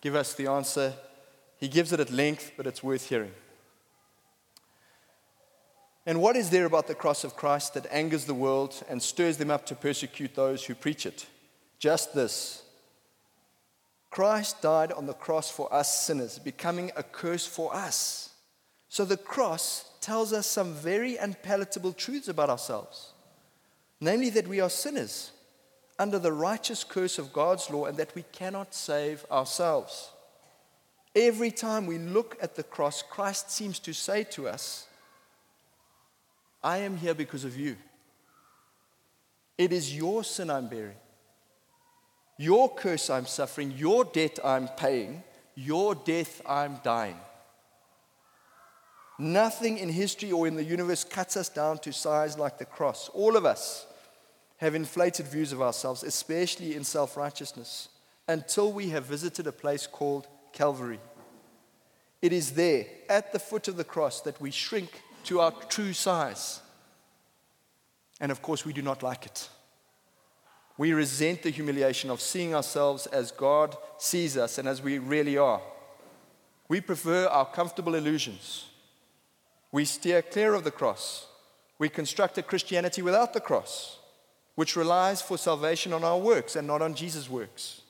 give 0.00 0.14
us 0.14 0.34
the 0.34 0.46
answer. 0.46 0.92
He 1.58 1.68
gives 1.68 1.92
it 1.92 2.00
at 2.00 2.10
length, 2.10 2.52
but 2.56 2.66
it's 2.66 2.82
worth 2.82 3.08
hearing. 3.08 3.32
And 6.08 6.22
what 6.22 6.36
is 6.36 6.48
there 6.48 6.64
about 6.64 6.86
the 6.86 6.94
cross 6.94 7.22
of 7.22 7.36
Christ 7.36 7.74
that 7.74 7.86
angers 7.90 8.24
the 8.24 8.32
world 8.32 8.82
and 8.88 9.02
stirs 9.02 9.36
them 9.36 9.50
up 9.50 9.66
to 9.66 9.74
persecute 9.74 10.34
those 10.34 10.64
who 10.64 10.74
preach 10.74 11.04
it? 11.04 11.26
Just 11.78 12.14
this 12.14 12.62
Christ 14.10 14.62
died 14.62 14.90
on 14.90 15.04
the 15.04 15.12
cross 15.12 15.50
for 15.50 15.70
us 15.70 16.06
sinners, 16.06 16.38
becoming 16.38 16.90
a 16.96 17.02
curse 17.02 17.44
for 17.44 17.76
us. 17.76 18.30
So 18.88 19.04
the 19.04 19.18
cross 19.18 19.84
tells 20.00 20.32
us 20.32 20.46
some 20.46 20.72
very 20.72 21.16
unpalatable 21.16 21.92
truths 21.92 22.28
about 22.28 22.48
ourselves 22.48 23.12
namely, 24.00 24.30
that 24.30 24.48
we 24.48 24.60
are 24.60 24.70
sinners 24.70 25.32
under 25.98 26.18
the 26.18 26.32
righteous 26.32 26.84
curse 26.84 27.18
of 27.18 27.34
God's 27.34 27.68
law 27.68 27.84
and 27.84 27.98
that 27.98 28.14
we 28.14 28.24
cannot 28.32 28.74
save 28.74 29.26
ourselves. 29.30 30.10
Every 31.14 31.50
time 31.50 31.84
we 31.84 31.98
look 31.98 32.38
at 32.40 32.54
the 32.54 32.62
cross, 32.62 33.02
Christ 33.02 33.50
seems 33.50 33.78
to 33.80 33.92
say 33.92 34.24
to 34.24 34.48
us, 34.48 34.87
I 36.62 36.78
am 36.78 36.96
here 36.96 37.14
because 37.14 37.44
of 37.44 37.56
you. 37.56 37.76
It 39.56 39.72
is 39.72 39.96
your 39.96 40.22
sin 40.24 40.50
I'm 40.50 40.68
bearing, 40.68 40.96
your 42.36 42.72
curse 42.72 43.10
I'm 43.10 43.26
suffering, 43.26 43.72
your 43.76 44.04
debt 44.04 44.38
I'm 44.44 44.68
paying, 44.68 45.22
your 45.56 45.94
death 45.94 46.40
I'm 46.46 46.78
dying. 46.84 47.18
Nothing 49.18 49.78
in 49.78 49.88
history 49.88 50.30
or 50.30 50.46
in 50.46 50.54
the 50.54 50.62
universe 50.62 51.02
cuts 51.02 51.36
us 51.36 51.48
down 51.48 51.78
to 51.78 51.92
size 51.92 52.38
like 52.38 52.58
the 52.58 52.64
cross. 52.64 53.08
All 53.08 53.36
of 53.36 53.44
us 53.44 53.84
have 54.58 54.76
inflated 54.76 55.26
views 55.26 55.52
of 55.52 55.60
ourselves, 55.60 56.04
especially 56.04 56.76
in 56.76 56.84
self 56.84 57.16
righteousness, 57.16 57.88
until 58.28 58.72
we 58.72 58.90
have 58.90 59.06
visited 59.06 59.48
a 59.48 59.52
place 59.52 59.88
called 59.88 60.28
Calvary. 60.52 61.00
It 62.22 62.32
is 62.32 62.52
there, 62.52 62.86
at 63.08 63.32
the 63.32 63.38
foot 63.40 63.66
of 63.66 63.76
the 63.76 63.84
cross, 63.84 64.20
that 64.22 64.40
we 64.40 64.52
shrink 64.52 65.02
to 65.28 65.40
our 65.40 65.52
true 65.68 65.92
size. 65.92 66.60
And 68.20 68.32
of 68.32 68.42
course, 68.42 68.64
we 68.64 68.72
do 68.72 68.82
not 68.82 69.02
like 69.02 69.26
it. 69.26 69.48
We 70.76 70.92
resent 70.92 71.42
the 71.42 71.50
humiliation 71.50 72.10
of 72.10 72.20
seeing 72.20 72.54
ourselves 72.54 73.06
as 73.06 73.30
God 73.30 73.76
sees 73.98 74.36
us 74.36 74.58
and 74.58 74.66
as 74.66 74.80
we 74.80 74.98
really 74.98 75.36
are. 75.36 75.60
We 76.68 76.80
prefer 76.80 77.26
our 77.26 77.46
comfortable 77.46 77.94
illusions. 77.94 78.66
We 79.70 79.84
steer 79.84 80.22
clear 80.22 80.54
of 80.54 80.64
the 80.64 80.70
cross. 80.70 81.26
We 81.78 81.88
construct 81.88 82.38
a 82.38 82.42
Christianity 82.42 83.02
without 83.02 83.32
the 83.32 83.40
cross 83.40 83.98
which 84.54 84.74
relies 84.74 85.22
for 85.22 85.38
salvation 85.38 85.92
on 85.92 86.02
our 86.02 86.18
works 86.18 86.56
and 86.56 86.66
not 86.66 86.82
on 86.82 86.92
Jesus' 86.92 87.30
works. 87.30 87.82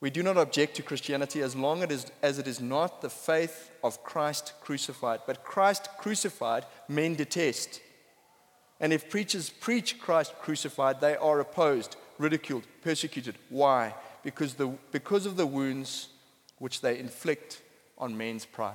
We 0.00 0.10
do 0.10 0.22
not 0.22 0.36
object 0.36 0.76
to 0.76 0.82
Christianity 0.82 1.40
as 1.40 1.56
long 1.56 1.82
as 1.82 2.38
it 2.38 2.46
is 2.46 2.60
not 2.60 3.00
the 3.00 3.08
faith 3.08 3.70
of 3.82 4.02
Christ 4.04 4.52
crucified. 4.60 5.20
But 5.26 5.42
Christ 5.42 5.88
crucified, 5.98 6.66
men 6.86 7.14
detest. 7.14 7.80
And 8.78 8.92
if 8.92 9.08
preachers 9.08 9.48
preach 9.48 9.98
Christ 9.98 10.34
crucified, 10.38 11.00
they 11.00 11.16
are 11.16 11.40
opposed, 11.40 11.96
ridiculed, 12.18 12.64
persecuted. 12.82 13.36
Why? 13.48 13.94
Because, 14.22 14.54
the, 14.54 14.68
because 14.92 15.24
of 15.24 15.36
the 15.36 15.46
wounds 15.46 16.08
which 16.58 16.82
they 16.82 16.98
inflict 16.98 17.62
on 17.96 18.16
men's 18.18 18.44
pride. 18.44 18.74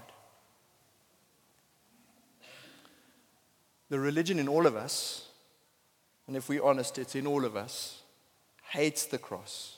The 3.89 3.99
religion 3.99 4.39
in 4.39 4.47
all 4.47 4.65
of 4.65 4.75
us, 4.75 5.27
and 6.25 6.35
if 6.35 6.49
we're 6.49 6.63
honest, 6.63 6.97
it's 6.97 7.13
in 7.13 7.27
all 7.27 7.45
of 7.45 7.55
us, 7.55 8.01
hates 8.69 9.05
the 9.05 9.17
cross. 9.17 9.77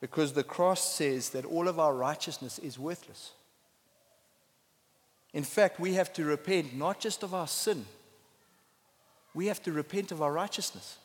Because 0.00 0.32
the 0.32 0.44
cross 0.44 0.94
says 0.94 1.30
that 1.30 1.44
all 1.44 1.68
of 1.68 1.80
our 1.80 1.94
righteousness 1.94 2.58
is 2.58 2.78
worthless. 2.78 3.32
In 5.32 5.44
fact, 5.44 5.80
we 5.80 5.94
have 5.94 6.12
to 6.14 6.24
repent 6.24 6.74
not 6.74 7.00
just 7.00 7.22
of 7.22 7.34
our 7.34 7.48
sin, 7.48 7.84
we 9.34 9.46
have 9.46 9.62
to 9.64 9.72
repent 9.72 10.12
of 10.12 10.22
our 10.22 10.32
righteousness. 10.32 10.98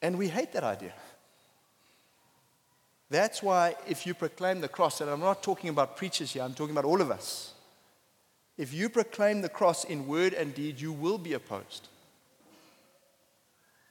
And 0.00 0.16
we 0.16 0.28
hate 0.28 0.52
that 0.52 0.62
idea. 0.62 0.92
That's 3.10 3.42
why, 3.42 3.74
if 3.88 4.06
you 4.06 4.14
proclaim 4.14 4.60
the 4.60 4.68
cross, 4.68 5.00
and 5.00 5.10
I'm 5.10 5.20
not 5.20 5.42
talking 5.42 5.70
about 5.70 5.96
preachers 5.96 6.32
here, 6.32 6.42
I'm 6.42 6.54
talking 6.54 6.74
about 6.74 6.84
all 6.84 7.00
of 7.00 7.10
us. 7.10 7.54
If 8.58 8.74
you 8.74 8.88
proclaim 8.88 9.40
the 9.40 9.48
cross 9.48 9.84
in 9.84 10.06
word 10.06 10.34
and 10.34 10.54
deed, 10.54 10.80
you 10.80 10.92
will 10.92 11.16
be 11.16 11.32
opposed. 11.32 11.88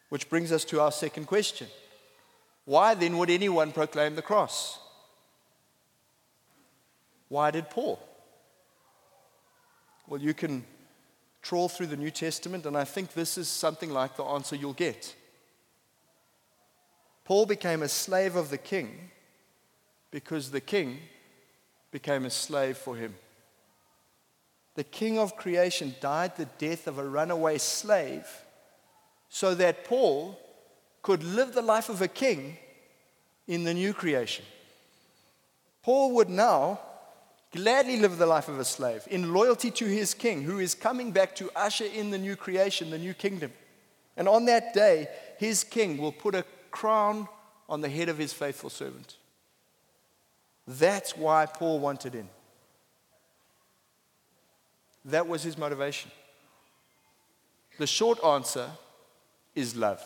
Which 0.09 0.29
brings 0.29 0.51
us 0.51 0.63
to 0.65 0.79
our 0.79 0.91
second 0.91 1.25
question 1.25 1.67
Why 2.67 2.93
then 2.93 3.17
would 3.17 3.29
anyone 3.29 3.71
proclaim 3.71 4.15
the 4.15 4.21
cross? 4.21 4.77
Why 7.29 7.49
did 7.49 7.69
Paul? 7.69 7.97
Well, 10.05 10.21
you 10.21 10.33
can 10.33 10.65
trawl 11.41 11.69
through 11.69 11.87
the 11.87 11.97
New 11.97 12.11
Testament, 12.11 12.65
and 12.65 12.77
I 12.77 12.83
think 12.83 13.13
this 13.13 13.37
is 13.37 13.47
something 13.47 13.89
like 13.89 14.17
the 14.17 14.23
answer 14.23 14.55
you'll 14.55 14.73
get. 14.73 15.15
Paul 17.23 17.45
became 17.45 17.83
a 17.83 17.89
slave 17.89 18.35
of 18.35 18.49
the 18.49 18.57
king 18.57 19.11
because 20.11 20.51
the 20.51 20.61
king 20.61 20.99
became 21.91 22.25
a 22.25 22.29
slave 22.29 22.77
for 22.77 22.97
him 22.97 23.15
the 24.77 24.83
king 24.83 25.17
of 25.17 25.35
creation, 25.35 25.95
died 25.99 26.37
the 26.37 26.45
death 26.59 26.85
of 26.85 26.99
a 26.99 27.03
runaway 27.03 27.57
slave 27.57 28.27
so 29.27 29.55
that 29.55 29.83
Paul 29.83 30.39
could 31.01 31.23
live 31.23 31.53
the 31.53 31.61
life 31.61 31.89
of 31.89 32.01
a 32.01 32.07
king 32.07 32.57
in 33.47 33.63
the 33.63 33.73
new 33.73 33.93
creation. 33.93 34.45
Paul 35.83 36.15
would 36.15 36.29
now 36.29 36.79
gladly 37.51 37.97
live 37.97 38.17
the 38.17 38.25
life 38.25 38.49
of 38.49 38.59
a 38.59 38.65
slave 38.65 39.07
in 39.09 39.33
loyalty 39.33 39.71
to 39.71 39.85
his 39.85 40.13
king, 40.13 40.43
who 40.43 40.59
is 40.59 40.75
coming 40.75 41.11
back 41.11 41.35
to 41.35 41.49
usher 41.55 41.85
in 41.85 42.11
the 42.11 42.17
new 42.17 42.35
creation, 42.35 42.89
the 42.89 42.97
new 42.97 43.13
kingdom. 43.13 43.53
And 44.17 44.27
on 44.27 44.45
that 44.45 44.73
day, 44.73 45.07
his 45.37 45.63
king 45.63 45.97
will 45.97 46.11
put 46.11 46.35
a 46.35 46.43
crown 46.71 47.27
on 47.69 47.81
the 47.81 47.89
head 47.89 48.09
of 48.09 48.17
his 48.17 48.33
faithful 48.33 48.69
servant. 48.69 49.15
That's 50.67 51.15
why 51.15 51.45
Paul 51.45 51.79
wanted 51.79 52.15
in. 52.15 52.27
That 55.05 55.27
was 55.27 55.43
his 55.43 55.57
motivation. 55.57 56.11
The 57.77 57.87
short 57.87 58.21
answer 58.23 58.69
is 59.55 59.75
love. 59.75 60.01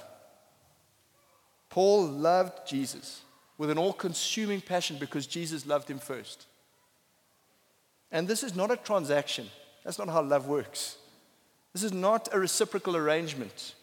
Paul 1.71 2.05
loved 2.05 2.67
Jesus 2.67 3.21
with 3.57 3.71
an 3.71 3.77
all 3.77 3.93
consuming 3.93 4.61
passion 4.61 4.97
because 4.99 5.25
Jesus 5.25 5.65
loved 5.65 5.89
him 5.89 5.99
first. 5.99 6.45
And 8.11 8.27
this 8.27 8.43
is 8.43 8.55
not 8.55 8.71
a 8.71 8.75
transaction. 8.75 9.49
That's 9.83 9.97
not 9.97 10.09
how 10.09 10.21
love 10.21 10.47
works. 10.47 10.97
This 11.73 11.83
is 11.83 11.93
not 11.93 12.27
a 12.33 12.39
reciprocal 12.39 12.97
arrangement. 12.97 13.75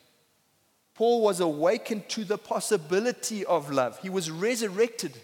Paul 0.95 1.23
was 1.23 1.41
awakened 1.41 2.09
to 2.11 2.25
the 2.25 2.37
possibility 2.37 3.45
of 3.47 3.71
love. 3.71 3.99
He 4.01 4.11
was 4.11 4.31
resurrected 4.31 5.19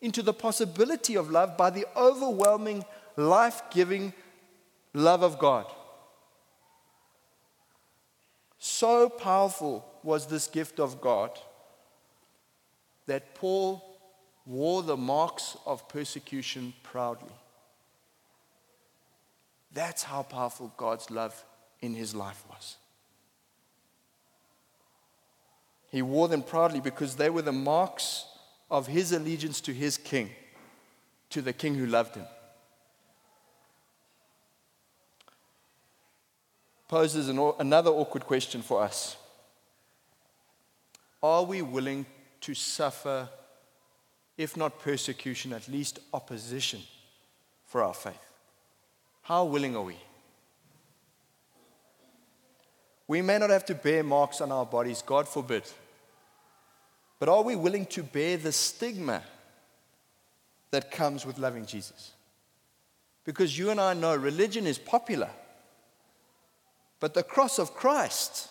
into 0.00 0.22
the 0.22 0.32
possibility 0.32 1.16
of 1.16 1.30
love 1.30 1.58
by 1.58 1.68
the 1.68 1.84
overwhelming, 1.94 2.84
life 3.16 3.60
giving 3.70 4.14
love 4.94 5.22
of 5.22 5.38
God. 5.38 5.66
So 8.58 9.10
powerful 9.10 9.84
was 10.02 10.26
this 10.26 10.46
gift 10.46 10.80
of 10.80 11.02
God 11.02 11.38
that 13.06 13.34
Paul 13.34 13.82
wore 14.44 14.82
the 14.82 14.96
marks 14.96 15.56
of 15.66 15.88
persecution 15.88 16.72
proudly. 16.82 17.32
That's 19.72 20.02
how 20.02 20.22
powerful 20.22 20.72
God's 20.76 21.10
love 21.10 21.44
in 21.80 21.94
his 21.94 22.14
life 22.14 22.44
was. 22.48 22.76
He 25.90 26.02
wore 26.02 26.28
them 26.28 26.42
proudly 26.42 26.80
because 26.80 27.16
they 27.16 27.30
were 27.30 27.42
the 27.42 27.52
marks 27.52 28.24
of 28.70 28.86
his 28.86 29.12
allegiance 29.12 29.60
to 29.62 29.72
his 29.72 29.96
king, 29.96 30.30
to 31.30 31.40
the 31.42 31.52
king 31.52 31.74
who 31.74 31.86
loved 31.86 32.16
him. 32.16 32.26
poses 36.88 37.28
an, 37.28 37.52
another 37.58 37.90
awkward 37.90 38.24
question 38.24 38.62
for 38.62 38.82
us 38.82 39.16
Are 41.22 41.42
we 41.42 41.62
willing 41.62 42.06
to 42.46 42.54
suffer, 42.54 43.28
if 44.38 44.56
not 44.56 44.78
persecution, 44.78 45.52
at 45.52 45.66
least 45.66 45.98
opposition 46.14 46.80
for 47.64 47.82
our 47.82 47.92
faith? 47.92 48.14
How 49.22 49.44
willing 49.44 49.74
are 49.74 49.82
we? 49.82 49.96
We 53.08 53.20
may 53.20 53.38
not 53.38 53.50
have 53.50 53.64
to 53.64 53.74
bear 53.74 54.04
marks 54.04 54.40
on 54.40 54.52
our 54.52 54.64
bodies, 54.64 55.02
God 55.02 55.26
forbid. 55.26 55.64
But 57.18 57.28
are 57.28 57.42
we 57.42 57.56
willing 57.56 57.86
to 57.86 58.04
bear 58.04 58.36
the 58.36 58.52
stigma 58.52 59.22
that 60.70 60.92
comes 60.92 61.26
with 61.26 61.38
loving 61.38 61.66
Jesus? 61.66 62.12
Because 63.24 63.58
you 63.58 63.70
and 63.70 63.80
I 63.80 63.94
know 63.94 64.14
religion 64.14 64.68
is 64.68 64.78
popular, 64.78 65.30
but 67.00 67.12
the 67.12 67.24
cross 67.24 67.58
of 67.58 67.74
Christ, 67.74 68.48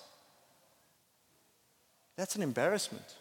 that's 2.18 2.36
an 2.36 2.42
embarrassment. 2.42 3.16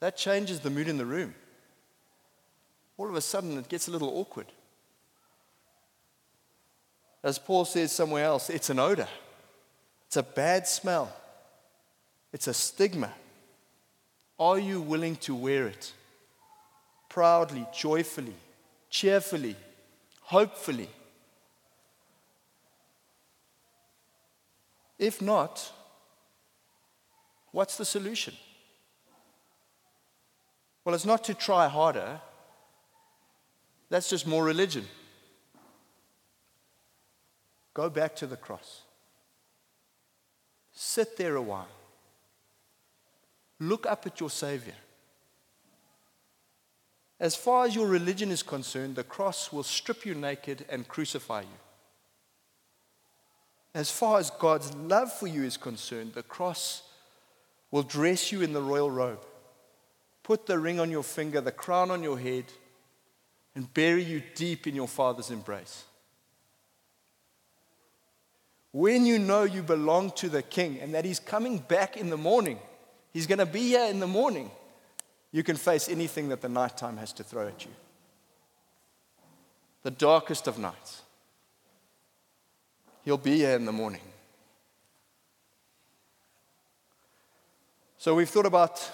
That 0.00 0.16
changes 0.16 0.60
the 0.60 0.70
mood 0.70 0.88
in 0.88 0.96
the 0.96 1.06
room. 1.06 1.34
All 2.96 3.08
of 3.08 3.14
a 3.14 3.20
sudden, 3.20 3.56
it 3.58 3.68
gets 3.68 3.88
a 3.88 3.90
little 3.90 4.10
awkward. 4.18 4.46
As 7.22 7.38
Paul 7.38 7.64
says 7.64 7.90
somewhere 7.92 8.24
else, 8.24 8.48
it's 8.48 8.70
an 8.70 8.78
odor, 8.78 9.08
it's 10.06 10.16
a 10.16 10.22
bad 10.22 10.68
smell, 10.68 11.14
it's 12.32 12.46
a 12.46 12.54
stigma. 12.54 13.12
Are 14.38 14.58
you 14.58 14.80
willing 14.80 15.16
to 15.16 15.34
wear 15.34 15.66
it? 15.66 15.92
Proudly, 17.08 17.66
joyfully, 17.74 18.34
cheerfully, 18.88 19.56
hopefully. 20.20 20.88
If 24.96 25.20
not, 25.20 25.72
what's 27.50 27.76
the 27.76 27.84
solution? 27.84 28.34
Well, 30.88 30.94
it's 30.94 31.04
not 31.04 31.22
to 31.24 31.34
try 31.34 31.68
harder. 31.68 32.18
That's 33.90 34.08
just 34.08 34.26
more 34.26 34.42
religion. 34.42 34.86
Go 37.74 37.90
back 37.90 38.16
to 38.16 38.26
the 38.26 38.38
cross. 38.38 38.84
Sit 40.72 41.18
there 41.18 41.36
a 41.36 41.42
while. 41.42 41.68
Look 43.60 43.84
up 43.84 44.06
at 44.06 44.18
your 44.18 44.30
Savior. 44.30 44.76
As 47.20 47.36
far 47.36 47.66
as 47.66 47.76
your 47.76 47.86
religion 47.86 48.30
is 48.30 48.42
concerned, 48.42 48.96
the 48.96 49.04
cross 49.04 49.52
will 49.52 49.64
strip 49.64 50.06
you 50.06 50.14
naked 50.14 50.64
and 50.70 50.88
crucify 50.88 51.42
you. 51.42 51.58
As 53.74 53.90
far 53.90 54.20
as 54.20 54.30
God's 54.30 54.74
love 54.74 55.12
for 55.12 55.26
you 55.26 55.42
is 55.42 55.58
concerned, 55.58 56.14
the 56.14 56.22
cross 56.22 56.80
will 57.70 57.82
dress 57.82 58.32
you 58.32 58.40
in 58.40 58.54
the 58.54 58.62
royal 58.62 58.90
robe 58.90 59.22
put 60.28 60.44
the 60.44 60.58
ring 60.58 60.78
on 60.78 60.90
your 60.90 61.02
finger, 61.02 61.40
the 61.40 61.50
crown 61.50 61.90
on 61.90 62.02
your 62.02 62.18
head, 62.18 62.44
and 63.54 63.72
bury 63.72 64.02
you 64.02 64.22
deep 64.34 64.66
in 64.66 64.74
your 64.74 64.86
Father's 64.86 65.30
embrace. 65.30 65.84
When 68.70 69.06
you 69.06 69.18
know 69.18 69.44
you 69.44 69.62
belong 69.62 70.10
to 70.16 70.28
the 70.28 70.42
King 70.42 70.80
and 70.82 70.92
that 70.92 71.06
He's 71.06 71.18
coming 71.18 71.60
back 71.60 71.96
in 71.96 72.10
the 72.10 72.18
morning, 72.18 72.58
He's 73.10 73.26
going 73.26 73.38
to 73.38 73.46
be 73.46 73.68
here 73.68 73.86
in 73.86 74.00
the 74.00 74.06
morning, 74.06 74.50
you 75.32 75.42
can 75.42 75.56
face 75.56 75.88
anything 75.88 76.28
that 76.28 76.42
the 76.42 76.48
nighttime 76.50 76.98
has 76.98 77.14
to 77.14 77.24
throw 77.24 77.48
at 77.48 77.64
you. 77.64 77.70
The 79.82 79.92
darkest 79.92 80.46
of 80.46 80.58
nights. 80.58 81.00
He'll 83.02 83.16
be 83.16 83.38
here 83.38 83.56
in 83.56 83.64
the 83.64 83.72
morning. 83.72 84.02
So 87.96 88.14
we've 88.14 88.28
thought 88.28 88.44
about 88.44 88.90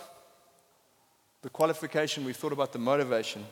the 1.44 1.50
qualification, 1.50 2.24
we've 2.24 2.38
thought 2.38 2.54
about 2.54 2.72
the 2.72 2.78
motivation. 2.78 3.44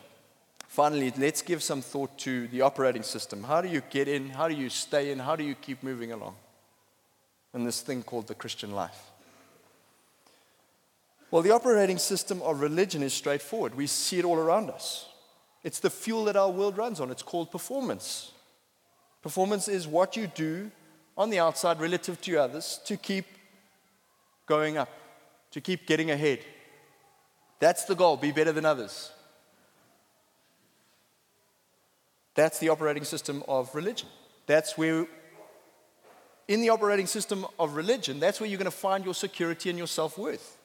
Finally, 0.66 1.12
let's 1.18 1.42
give 1.42 1.62
some 1.62 1.83
thought 1.83 2.16
to 2.16 2.48
the 2.48 2.62
operating 2.62 3.02
system. 3.02 3.42
How 3.42 3.61
do 3.61 3.68
you 3.68 3.83
get 3.90 4.09
in? 4.09 4.31
How 4.31 4.48
do 4.48 4.55
you 4.55 4.70
stay 4.70 5.12
in? 5.12 5.18
How 5.18 5.37
do 5.37 5.44
you 5.44 5.55
keep 5.55 5.83
moving 5.83 6.11
along 6.11 6.35
in 7.52 7.64
this 7.64 7.83
thing 7.83 8.02
called 8.02 8.28
the 8.28 8.35
Christian 8.35 8.72
life? 8.72 9.11
Well, 11.31 11.42
the 11.42 11.50
operating 11.50 11.98
system 11.98 12.40
of 12.40 12.62
religion 12.62 13.02
is 13.02 13.12
straightforward. 13.12 13.74
We 13.74 13.87
see 13.87 14.18
it 14.18 14.24
all 14.24 14.38
around 14.38 14.70
us. 14.70 15.05
It's 15.62 15.78
the 15.78 15.90
fuel 15.90 16.24
that 16.24 16.37
our 16.37 16.50
world 16.50 16.78
runs 16.78 16.98
on. 16.98 17.11
It's 17.11 17.22
called 17.22 17.50
performance. 17.50 18.33
Performance 19.20 19.68
is 19.68 19.87
what 19.87 20.16
you 20.16 20.28
do 20.28 20.70
on 21.18 21.28
the 21.28 21.40
outside 21.40 21.78
relative 21.78 22.22
to 22.22 22.38
others 22.38 22.81
to 22.87 22.96
keep 22.96 23.26
going 24.46 24.78
up, 24.78 24.88
to 25.50 25.61
keep 25.61 25.87
getting 25.87 26.11
ahead, 26.11 26.38
that's 27.62 27.85
the 27.85 27.94
goal 27.94 28.16
be 28.16 28.33
better 28.33 28.51
than 28.51 28.64
others. 28.64 29.12
That's 32.35 32.59
the 32.59 32.70
operating 32.70 33.05
system 33.05 33.44
of 33.46 33.72
religion. 33.72 34.09
That's 34.48 34.77
where, 34.77 35.07
in 36.48 36.61
the 36.61 36.70
operating 36.70 37.07
system 37.07 37.46
of 37.61 37.77
religion, 37.77 38.18
that's 38.18 38.40
where 38.40 38.51
you're 38.51 38.59
going 38.59 38.64
to 38.64 38.77
find 38.77 39.05
your 39.05 39.14
security 39.14 39.68
and 39.68 39.79
your 39.79 39.87
self 39.87 40.18
worth. 40.18 40.59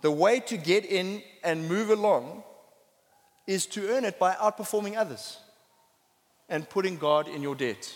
The 0.00 0.10
way 0.10 0.40
to 0.40 0.56
get 0.56 0.86
in 0.86 1.22
and 1.44 1.68
move 1.68 1.90
along 1.90 2.44
is 3.46 3.66
to 3.66 3.90
earn 3.90 4.06
it 4.06 4.18
by 4.18 4.32
outperforming 4.32 4.96
others 4.96 5.36
and 6.48 6.66
putting 6.66 6.96
God 6.96 7.28
in 7.28 7.42
your 7.42 7.56
debt. 7.56 7.92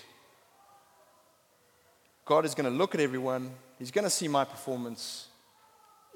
God 2.27 2.45
is 2.45 2.55
going 2.55 2.71
to 2.71 2.77
look 2.77 2.95
at 2.95 3.01
everyone, 3.01 3.51
He's 3.79 3.91
going 3.91 4.05
to 4.05 4.11
see 4.11 4.29
my 4.29 4.45
performance, 4.45 5.29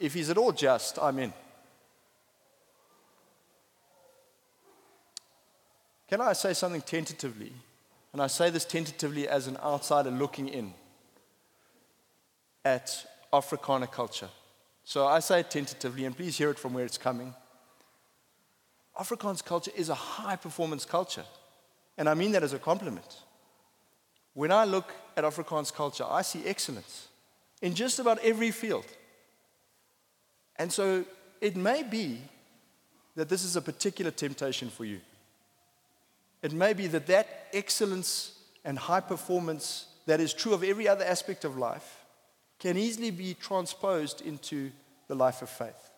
if 0.01 0.15
he's 0.15 0.31
at 0.31 0.39
all 0.39 0.51
just, 0.51 0.99
I'm 0.99 1.19
in. 1.19 1.33
Can 6.09 6.21
I 6.21 6.33
say 6.33 6.55
something 6.55 6.81
tentatively? 6.81 7.53
And 8.13 8.21
I 8.21 8.27
say 8.27 8.51
this 8.51 8.65
tentatively 8.65 9.29
as 9.29 9.47
an 9.47 9.57
outsider 9.59 10.11
looking 10.11 10.49
in 10.49 10.75
at 12.65 13.07
Afrikaner 13.33 13.91
culture. 13.91 14.29
So 14.83 15.07
I 15.07 15.21
say 15.21 15.41
it 15.41 15.51
tentatively, 15.51 16.05
and 16.07 16.17
please 16.17 16.37
hear 16.37 16.51
it 16.51 16.59
from 16.59 16.75
where 16.75 16.85
it's 16.85 16.99
coming. 16.99 17.33
Afrikaans 18.99 19.45
culture 19.45 19.71
is 19.77 19.89
a 19.89 19.95
high 19.95 20.35
performance 20.35 20.85
culture, 20.85 21.25
and 21.97 22.09
I 22.09 22.15
mean 22.15 22.33
that 22.33 22.43
as 22.43 22.55
a 22.55 22.59
compliment. 22.59 23.19
When 24.35 24.51
I 24.51 24.65
look 24.65 24.93
at 25.17 25.25
Afrikaans 25.25 25.73
culture, 25.73 26.05
I 26.09 26.23
see 26.23 26.45
excellence 26.45 27.09
in 27.63 27.75
just 27.75 27.99
about 27.99 28.19
every 28.19 28.51
field. 28.51 28.87
And 30.61 30.71
so 30.71 31.07
it 31.41 31.57
may 31.57 31.83
be 31.83 32.19
that 33.17 33.31
this 33.31 33.45
is 33.45 33.57
a 33.57 33.63
particular 33.63 34.11
temptation 34.11 34.69
for 34.69 34.85
you. 34.85 35.01
It 36.43 36.53
may 36.53 36.75
be 36.75 36.87
that 36.89 37.07
that 37.07 37.47
excellence 37.55 38.39
and 38.63 38.79
high 38.79 39.01
performance 39.01 39.87
that 40.05 40.21
is 40.21 40.35
true 40.35 40.53
of 40.53 40.63
every 40.63 40.87
other 40.87 41.03
aspect 41.03 41.47
of 41.47 41.57
life 41.57 42.05
can 42.59 42.77
easily 42.77 43.11
be 43.11 43.33
transposed 43.33 44.21
into 44.21 44.71
the 45.09 45.15
life 45.15 45.41
of 45.41 45.49
faith. 45.49 45.93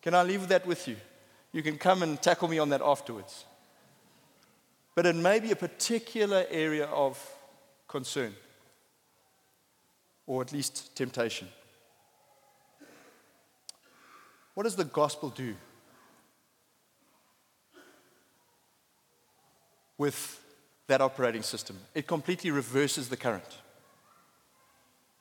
Can 0.00 0.14
I 0.14 0.22
leave 0.22 0.48
that 0.48 0.66
with 0.66 0.88
you? 0.88 0.96
You 1.52 1.62
can 1.62 1.76
come 1.76 2.02
and 2.02 2.20
tackle 2.22 2.48
me 2.48 2.58
on 2.58 2.70
that 2.70 2.80
afterwards. 2.80 3.44
But 4.94 5.04
it 5.04 5.14
may 5.14 5.40
be 5.40 5.52
a 5.52 5.56
particular 5.56 6.46
area 6.48 6.86
of 6.86 7.22
concern, 7.86 8.34
or 10.26 10.40
at 10.40 10.54
least 10.54 10.96
temptation. 10.96 11.48
What 14.58 14.64
does 14.64 14.74
the 14.74 14.84
gospel 14.84 15.30
do 15.30 15.54
with 19.96 20.44
that 20.88 21.00
operating 21.00 21.42
system? 21.42 21.78
It 21.94 22.08
completely 22.08 22.50
reverses 22.50 23.08
the 23.08 23.16
current. 23.16 23.58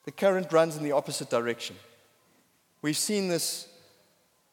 The 0.06 0.12
current 0.12 0.52
runs 0.52 0.76
in 0.76 0.84
the 0.84 0.93
opposite 0.93 1.30
direction. 1.30 1.75
We've 2.81 2.98
seen 2.98 3.27
this 3.27 3.67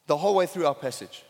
the 0.06 0.18
whole 0.18 0.34
way 0.34 0.44
through 0.44 0.66
our 0.66 0.74
passage. 0.74 1.24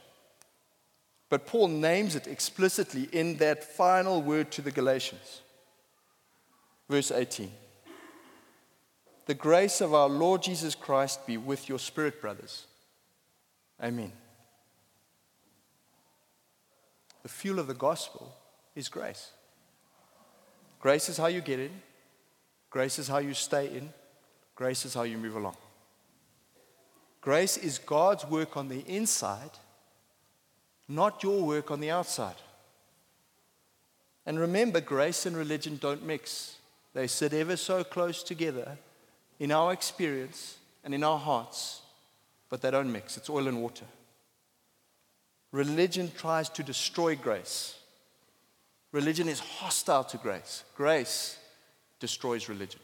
But 1.31 1.47
Paul 1.47 1.69
names 1.69 2.17
it 2.17 2.27
explicitly 2.27 3.09
in 3.13 3.37
that 3.37 3.63
final 3.63 4.21
word 4.21 4.51
to 4.51 4.63
the 4.63 4.73
Galatians. 4.73 5.43
Verse 6.91 7.13
18 7.13 7.53
The 9.27 9.35
grace 9.35 9.81
of 9.81 9.95
our 9.95 10.09
Lord 10.09 10.43
Jesus 10.43 10.75
Christ 10.75 11.25
be 11.25 11.37
with 11.37 11.69
your 11.69 11.79
spirit, 11.79 12.21
brothers. 12.21 12.67
Amen. 13.83 14.13
The 17.23 17.29
fuel 17.29 17.59
of 17.59 17.67
the 17.67 17.75
gospel 17.75 18.35
is 18.75 18.89
grace. 18.89 19.31
Grace 20.81 21.09
is 21.09 21.17
how 21.17 21.27
you 21.27 21.41
get 21.41 21.59
in, 21.59 21.71
grace 22.69 22.99
is 22.99 23.09
how 23.09 23.19
you 23.19 23.33
stay 23.33 23.67
in, 23.69 23.89
grace 24.55 24.85
is 24.85 24.93
how 24.93 25.03
you 25.03 25.17
move 25.17 25.37
along. 25.37 25.57
Grace 27.23 27.57
is 27.57 27.79
God's 27.79 28.27
work 28.27 28.57
on 28.59 28.69
the 28.69 28.81
inside, 28.81 29.53
not 30.87 31.23
your 31.23 31.43
work 31.43 31.71
on 31.71 31.81
the 31.81 31.91
outside. 31.91 32.35
And 34.27 34.39
remember, 34.39 34.81
grace 34.81 35.25
and 35.25 35.35
religion 35.35 35.79
don't 35.81 36.05
mix. 36.05 36.57
They 36.93 37.07
sit 37.07 37.33
ever 37.33 37.57
so 37.57 37.83
close 37.83 38.23
together 38.23 38.77
in 39.39 39.51
our 39.51 39.73
experience 39.73 40.59
and 40.85 40.95
in 40.95 41.03
our 41.03 41.19
hearts 41.19 41.81
but 42.49 42.63
they 42.63 42.71
don't 42.71 42.91
mix. 42.91 43.17
It's 43.17 43.31
oil 43.31 43.49
and 43.49 43.63
water. 43.63 43.87
Religion 45.53 46.11
tries 46.17 46.49
to 46.51 46.63
destroy 46.63 47.15
grace. 47.17 47.77
Religion 48.93 49.29
is 49.29 49.41
hostile 49.41 50.05
to 50.05 50.17
grace. 50.17 50.65
Grace 50.77 51.39
destroys 52.01 52.49
religion. 52.49 52.81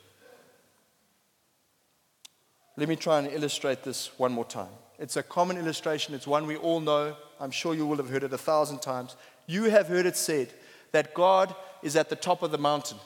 Let 2.77 2.89
me 2.89 2.97
try 2.97 3.19
and 3.19 3.29
illustrate 3.29 3.83
this 3.83 4.11
one 4.19 4.33
more 4.33 4.45
time. 4.45 4.73
It's 4.99 5.17
a 5.17 5.23
common 5.23 5.57
illustration, 5.57 6.15
it's 6.15 6.27
one 6.27 6.47
we 6.47 6.57
all 6.57 6.81
know. 6.81 7.17
I'm 7.39 7.51
sure 7.51 7.75
you 7.75 7.87
will 7.87 7.97
have 7.97 8.11
heard 8.11 8.23
it 8.23 8.33
a 8.33 8.39
thousand 8.39 8.83
times. 8.83 9.17
You 9.47 9.65
have 9.65 9.89
heard 9.89 10.07
it 10.07 10.17
said 10.17 10.53
that 10.93 11.15
God 11.15 11.55
is 11.83 11.97
at 11.97 12.09
the 12.09 12.17
top 12.17 12.43
of 12.43 12.51
the 12.51 12.59
mountain. 12.59 12.99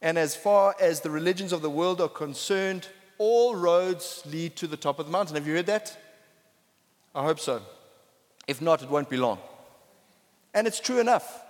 And 0.00 0.18
as 0.18 0.36
far 0.36 0.74
as 0.80 1.00
the 1.00 1.10
religions 1.10 1.52
of 1.52 1.62
the 1.62 1.70
world 1.70 2.00
are 2.00 2.08
concerned, 2.08 2.88
all 3.18 3.54
roads 3.54 4.22
lead 4.26 4.56
to 4.56 4.66
the 4.66 4.76
top 4.76 4.98
of 4.98 5.06
the 5.06 5.12
mountain. 5.12 5.36
Have 5.36 5.46
you 5.46 5.54
heard 5.54 5.66
that? 5.66 5.96
I 7.14 7.22
hope 7.22 7.40
so. 7.40 7.62
If 8.46 8.60
not, 8.60 8.82
it 8.82 8.90
won't 8.90 9.08
be 9.08 9.16
long. 9.16 9.38
And 10.52 10.66
it's 10.66 10.80
true 10.80 11.00
enough. 11.00 11.42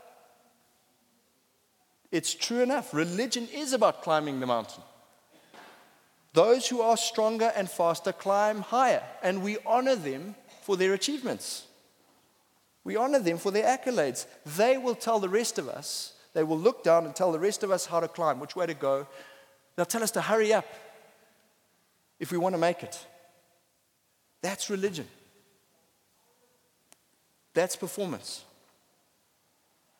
It's 2.13 2.35
true 2.35 2.61
enough. 2.61 2.95
Religion 2.95 3.49
is 3.53 3.73
about 3.73 4.03
climbing 4.03 4.41
the 4.41 4.47
mountain. 4.47 4.83
Those 6.33 6.69
who 6.69 6.81
are 6.81 6.97
stronger 6.97 7.53
and 7.57 7.71
faster 7.71 8.13
climb 8.13 8.61
higher, 8.61 9.03
and 9.23 9.43
we 9.43 9.59
honor 9.65 9.95
them 9.95 10.35
for 10.63 10.77
their 10.77 10.93
achievements. 10.93 11.65
We 12.83 12.97
honor 12.97 13.21
them 13.21 13.39
for 13.39 13.51
their 13.51 13.65
accolades. 13.65 14.27
They 14.45 14.77
will 14.77 14.95
tell 14.95 15.19
the 15.19 15.29
rest 15.29 15.59
of 15.59 15.69
us, 15.69 16.15
they 16.35 16.43
will 16.43 16.59
look 16.59 16.83
down 16.83 17.07
and 17.07 17.15
tell 17.15 17.33
the 17.33 17.39
rest 17.39 17.63
of 17.63 17.71
us 17.71 17.87
how 17.87 18.01
to 18.01 18.09
climb, 18.09 18.41
which 18.41 18.57
way 18.57 18.67
to 18.67 18.75
go. 18.75 19.07
They'll 19.77 19.87
tell 19.87 20.03
us 20.03 20.11
to 20.13 20.21
hurry 20.21 20.53
up 20.53 20.67
if 22.19 22.33
we 22.33 22.39
want 22.39 22.55
to 22.55 22.59
make 22.59 22.83
it. 22.83 23.07
That's 24.43 24.71
religion. 24.71 25.09
That's 27.55 27.77
performance. 27.77 28.45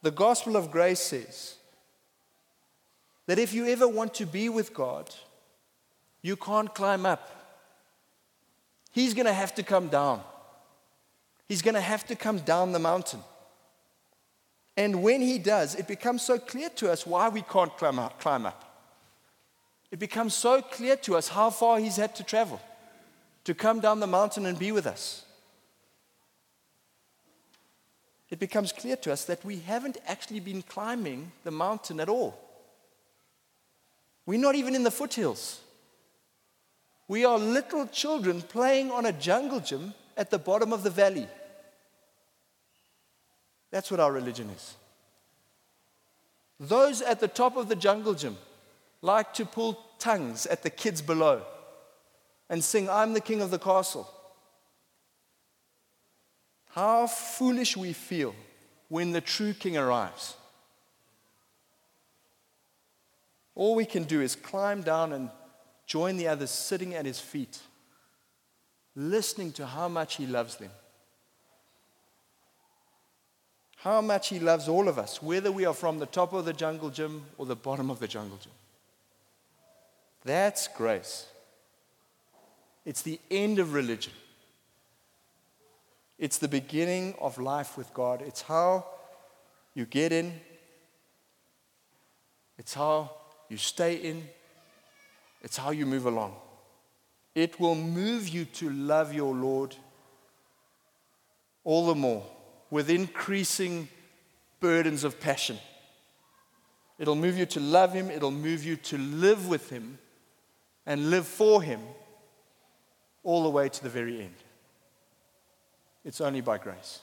The 0.03 0.11
gospel 0.11 0.57
of 0.57 0.71
grace 0.71 1.01
says 1.01 1.55
that 3.27 3.39
if 3.39 3.55
you 3.55 3.67
ever 3.69 3.89
want 3.89 4.15
to 4.15 4.27
be 4.27 4.49
with 4.49 4.75
God, 4.75 5.09
you 6.21 6.37
can't 6.37 6.75
climb 6.75 7.07
up. 7.07 7.31
He's 8.93 9.15
going 9.15 9.27
to 9.27 9.33
have 9.33 9.55
to 9.55 9.63
come 9.63 9.89
down. 9.89 10.23
He's 11.49 11.63
going 11.63 11.75
to 11.75 11.81
have 11.81 12.07
to 12.07 12.17
come 12.17 12.39
down 12.39 12.73
the 12.73 12.79
mountain. 12.79 13.21
And 14.77 15.03
when 15.03 15.21
he 15.21 15.39
does, 15.39 15.75
it 15.75 15.87
becomes 15.87 16.23
so 16.23 16.39
clear 16.39 16.69
to 16.71 16.91
us 16.91 17.07
why 17.07 17.29
we 17.29 17.43
can't 17.43 17.77
climb 17.77 17.99
up. 17.99 18.21
Climb 18.21 18.47
up. 18.47 18.64
It 19.95 20.01
becomes 20.01 20.35
so 20.35 20.61
clear 20.61 20.97
to 20.97 21.15
us 21.15 21.29
how 21.29 21.51
far 21.51 21.79
he's 21.79 21.99
had 21.99 22.17
to 22.17 22.25
travel 22.25 22.61
to 23.45 23.55
come 23.55 23.79
down 23.79 24.01
the 24.01 24.09
mountain 24.09 24.45
and 24.45 24.59
be 24.59 24.73
with 24.73 24.89
us. 24.89 25.25
It 28.29 28.41
becomes 28.41 28.73
clear 28.73 28.97
to 28.97 29.13
us 29.13 29.25
that 29.27 29.45
we 29.45 29.61
haven't 29.61 29.99
actually 30.09 30.41
been 30.41 30.63
climbing 30.63 31.31
the 31.45 31.53
mountain 31.53 32.01
at 32.01 32.09
all. 32.09 32.37
We're 34.27 34.41
not 34.41 34.57
even 34.57 34.75
in 34.75 34.83
the 34.83 34.91
foothills. 34.91 35.61
We 37.07 37.25
are 37.25 37.39
little 37.39 37.87
children 37.87 38.43
playing 38.43 38.91
on 38.91 39.07
a 39.07 39.13
jungle 39.13 39.61
gym 39.61 39.95
at 40.17 40.29
the 40.29 40.41
bottom 40.41 40.73
of 40.73 40.83
the 40.83 40.91
valley. 40.91 41.29
That's 43.71 43.93
what 43.93 44.01
our 44.01 44.11
religion 44.11 44.51
is. 44.51 44.75
Those 46.59 47.01
at 47.01 47.21
the 47.21 47.29
top 47.29 47.57
of 47.57 47.69
the 47.69 47.77
jungle 47.77 48.15
gym 48.15 48.37
like 49.05 49.35
to 49.35 49.45
pull 49.45 49.79
tongues 49.99 50.47
at 50.47 50.63
the 50.63 50.71
kids 50.71 51.03
below 51.03 51.43
and 52.49 52.65
sing, 52.65 52.89
I'm 52.89 53.13
the 53.13 53.21
king 53.21 53.43
of 53.43 53.51
the 53.51 53.59
castle. 53.59 54.11
How 56.71 57.07
foolish 57.07 57.77
we 57.77 57.93
feel 57.93 58.35
when 58.89 59.13
the 59.13 59.21
true 59.21 59.53
king 59.53 59.77
arrives. 59.77 60.37
All 63.55 63.75
we 63.75 63.85
can 63.85 64.05
do 64.05 64.23
is 64.23 64.35
climb 64.35 64.81
down 64.81 65.13
and 65.13 65.29
join 65.87 66.17
the 66.17 66.29
others 66.29 66.51
sitting 66.51 66.95
at 66.95 67.05
his 67.05 67.21
feet, 67.21 67.59
listening 68.97 69.53
to 69.53 69.67
how 69.67 69.87
much 69.87 70.17
he 70.17 70.27
loves 70.27 70.57
them. 70.57 70.71
How 73.77 74.01
much 74.01 74.31
he 74.31 74.41
loves 74.41 74.67
all 74.67 74.89
of 74.89 74.99
us, 74.99 75.23
whether 75.23 75.53
we 75.53 75.67
are 75.67 75.75
from 75.75 75.99
the 75.99 76.07
top 76.07 76.33
of 76.33 76.47
the 76.47 76.55
jungle 76.55 76.89
gym 76.89 77.27
or 77.37 77.45
the 77.45 77.55
bottom 77.55 77.91
of 77.91 78.01
the 78.01 78.09
jungle 78.09 78.39
gym. 78.39 78.53
That's 80.25 80.69
grace. 80.69 81.27
It's 82.85 83.03
the 83.03 83.21
end 83.31 83.59
of 83.59 83.75
religion. 83.75 84.13
It's 86.19 86.39
the 86.39 86.49
beginning 86.49 87.15
of 87.21 87.39
life 87.39 87.77
with 87.77 87.93
God. 87.93 88.23
It's 88.23 88.43
how 88.43 88.87
you 89.75 89.85
get 89.85 90.13
in, 90.13 90.41
it's 92.57 92.75
how 92.75 93.11
you 93.49 93.57
stay 93.57 93.97
in, 93.97 94.25
it's 95.43 95.57
how 95.57 95.71
you 95.71 95.85
move 95.85 96.07
along. 96.07 96.37
It 97.35 97.59
will 97.59 97.75
move 97.75 98.29
you 98.29 98.45
to 98.45 98.71
love 98.71 99.13
your 99.13 99.35
Lord 99.35 99.75
all 101.65 101.87
the 101.87 101.95
more 101.97 102.25
with 102.71 102.89
increasing 102.89 103.89
burdens 104.61 105.03
of 105.03 105.19
passion. 105.21 105.59
It'll 106.99 107.17
move 107.17 107.37
you 107.37 107.47
to 107.47 107.61
love 107.61 107.93
Him, 107.93 108.11
it'll 108.11 108.31
move 108.31 108.65
you 108.65 108.77
to 108.77 108.99
live 108.99 109.49
with 109.49 109.71
Him 109.71 109.99
and 110.87 111.11
live 111.11 111.27
for 111.27 111.63
Him 111.63 111.81
all 113.23 113.43
the 113.43 113.51
way 113.51 113.69
to 113.69 113.83
the 113.83 113.89
very 113.89 114.21
end. 114.21 114.35
It's 116.05 116.21
only 116.21 116.41
by 116.43 116.59
grace. 116.59 117.01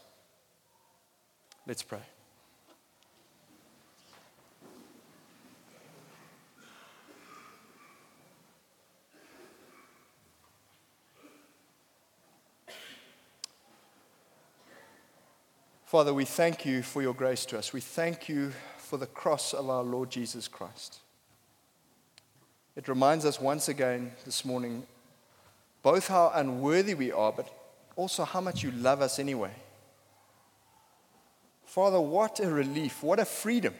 Let's 1.66 1.84
pray. 1.84 2.00
Father, 15.92 16.14
we 16.14 16.24
thank 16.24 16.66
you 16.66 16.84
for 16.84 17.02
your 17.02 17.14
grace 17.14 17.46
to 17.48 17.58
us. 17.58 17.74
We 17.74 17.82
thank 17.82 18.30
you 18.30 18.54
for 18.78 18.98
the 18.98 19.08
cross 19.08 19.54
of 19.54 19.70
our 19.70 19.84
Lord 19.84 20.10
Jesus 20.10 20.48
Christ. 20.48 21.00
It 22.76 22.88
reminds 22.88 23.26
us 23.26 23.40
once 23.40 23.68
again 23.68 24.12
this 24.26 24.46
morning 24.46 24.84
both 25.84 26.08
how 26.08 26.32
unworthy 26.34 26.94
we 26.94 27.12
are, 27.12 27.32
but 27.32 27.50
also 27.96 28.24
how 28.24 28.40
much 28.40 28.64
you 28.64 28.72
love 28.72 29.02
us 29.02 29.20
anyway. 29.20 29.52
Father, 31.66 32.00
what 32.00 32.40
a 32.40 32.50
relief, 32.50 33.02
what 33.02 33.20
a 33.20 33.26
freedom 33.26 33.74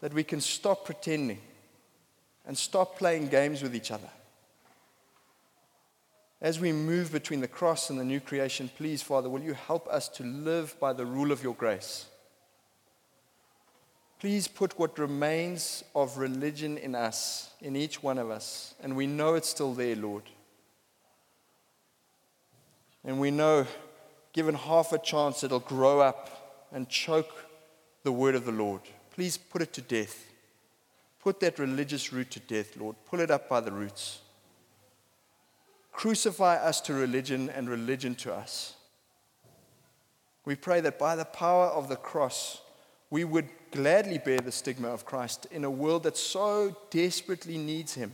that 0.00 0.12
we 0.12 0.24
can 0.24 0.40
stop 0.40 0.84
pretending 0.84 1.40
and 2.46 2.58
stop 2.58 2.98
playing 2.98 3.28
games 3.28 3.62
with 3.62 3.74
each 3.76 3.90
other. 3.90 4.08
As 6.40 6.58
we 6.58 6.72
move 6.72 7.12
between 7.12 7.40
the 7.40 7.46
cross 7.46 7.88
and 7.88 8.00
the 8.00 8.04
new 8.04 8.18
creation, 8.18 8.68
please, 8.76 9.00
Father, 9.00 9.28
will 9.30 9.42
you 9.42 9.54
help 9.54 9.86
us 9.86 10.08
to 10.08 10.24
live 10.24 10.74
by 10.80 10.92
the 10.92 11.06
rule 11.06 11.30
of 11.30 11.42
your 11.42 11.54
grace? 11.54 12.06
Please 14.22 14.46
put 14.46 14.78
what 14.78 15.00
remains 15.00 15.82
of 15.96 16.16
religion 16.16 16.78
in 16.78 16.94
us, 16.94 17.50
in 17.60 17.74
each 17.74 18.04
one 18.04 18.18
of 18.18 18.30
us. 18.30 18.72
And 18.80 18.94
we 18.94 19.04
know 19.04 19.34
it's 19.34 19.48
still 19.48 19.74
there, 19.74 19.96
Lord. 19.96 20.22
And 23.02 23.18
we 23.18 23.32
know, 23.32 23.66
given 24.32 24.54
half 24.54 24.92
a 24.92 24.98
chance, 24.98 25.42
it'll 25.42 25.58
grow 25.58 25.98
up 25.98 26.68
and 26.70 26.88
choke 26.88 27.34
the 28.04 28.12
word 28.12 28.36
of 28.36 28.44
the 28.44 28.52
Lord. 28.52 28.82
Please 29.10 29.36
put 29.36 29.60
it 29.60 29.72
to 29.72 29.80
death. 29.80 30.30
Put 31.20 31.40
that 31.40 31.58
religious 31.58 32.12
root 32.12 32.30
to 32.30 32.38
death, 32.38 32.76
Lord. 32.76 32.94
Pull 33.06 33.18
it 33.18 33.30
up 33.32 33.48
by 33.48 33.58
the 33.58 33.72
roots. 33.72 34.20
Crucify 35.90 36.58
us 36.58 36.80
to 36.82 36.94
religion 36.94 37.50
and 37.50 37.68
religion 37.68 38.14
to 38.14 38.32
us. 38.32 38.76
We 40.44 40.54
pray 40.54 40.80
that 40.80 40.96
by 40.96 41.16
the 41.16 41.24
power 41.24 41.66
of 41.66 41.88
the 41.88 41.96
cross, 41.96 42.60
we 43.10 43.24
would 43.24 43.48
gladly 43.72 44.18
bear 44.18 44.38
the 44.38 44.52
stigma 44.52 44.88
of 44.88 45.04
Christ 45.04 45.46
in 45.50 45.64
a 45.64 45.70
world 45.70 46.04
that 46.04 46.16
so 46.16 46.76
desperately 46.90 47.58
needs 47.58 47.94
him. 47.94 48.12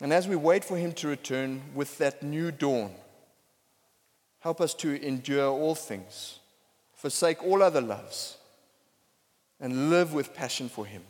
And 0.00 0.12
as 0.12 0.26
we 0.26 0.34
wait 0.34 0.64
for 0.64 0.76
him 0.76 0.92
to 0.94 1.08
return 1.08 1.62
with 1.74 1.98
that 1.98 2.22
new 2.22 2.50
dawn, 2.50 2.92
help 4.40 4.60
us 4.60 4.74
to 4.74 5.00
endure 5.04 5.50
all 5.50 5.74
things, 5.74 6.38
forsake 6.94 7.42
all 7.44 7.62
other 7.62 7.80
loves, 7.80 8.36
and 9.60 9.90
live 9.90 10.12
with 10.12 10.34
passion 10.34 10.68
for 10.68 10.86
him. 10.86 11.02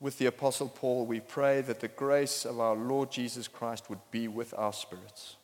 With 0.00 0.18
the 0.18 0.26
Apostle 0.26 0.68
Paul, 0.68 1.06
we 1.06 1.20
pray 1.20 1.60
that 1.62 1.80
the 1.80 1.88
grace 1.88 2.44
of 2.44 2.58
our 2.58 2.74
Lord 2.74 3.12
Jesus 3.12 3.46
Christ 3.46 3.88
would 3.88 4.00
be 4.10 4.26
with 4.26 4.52
our 4.56 4.72
spirits. 4.72 5.36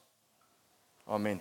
Amen. 1.09 1.41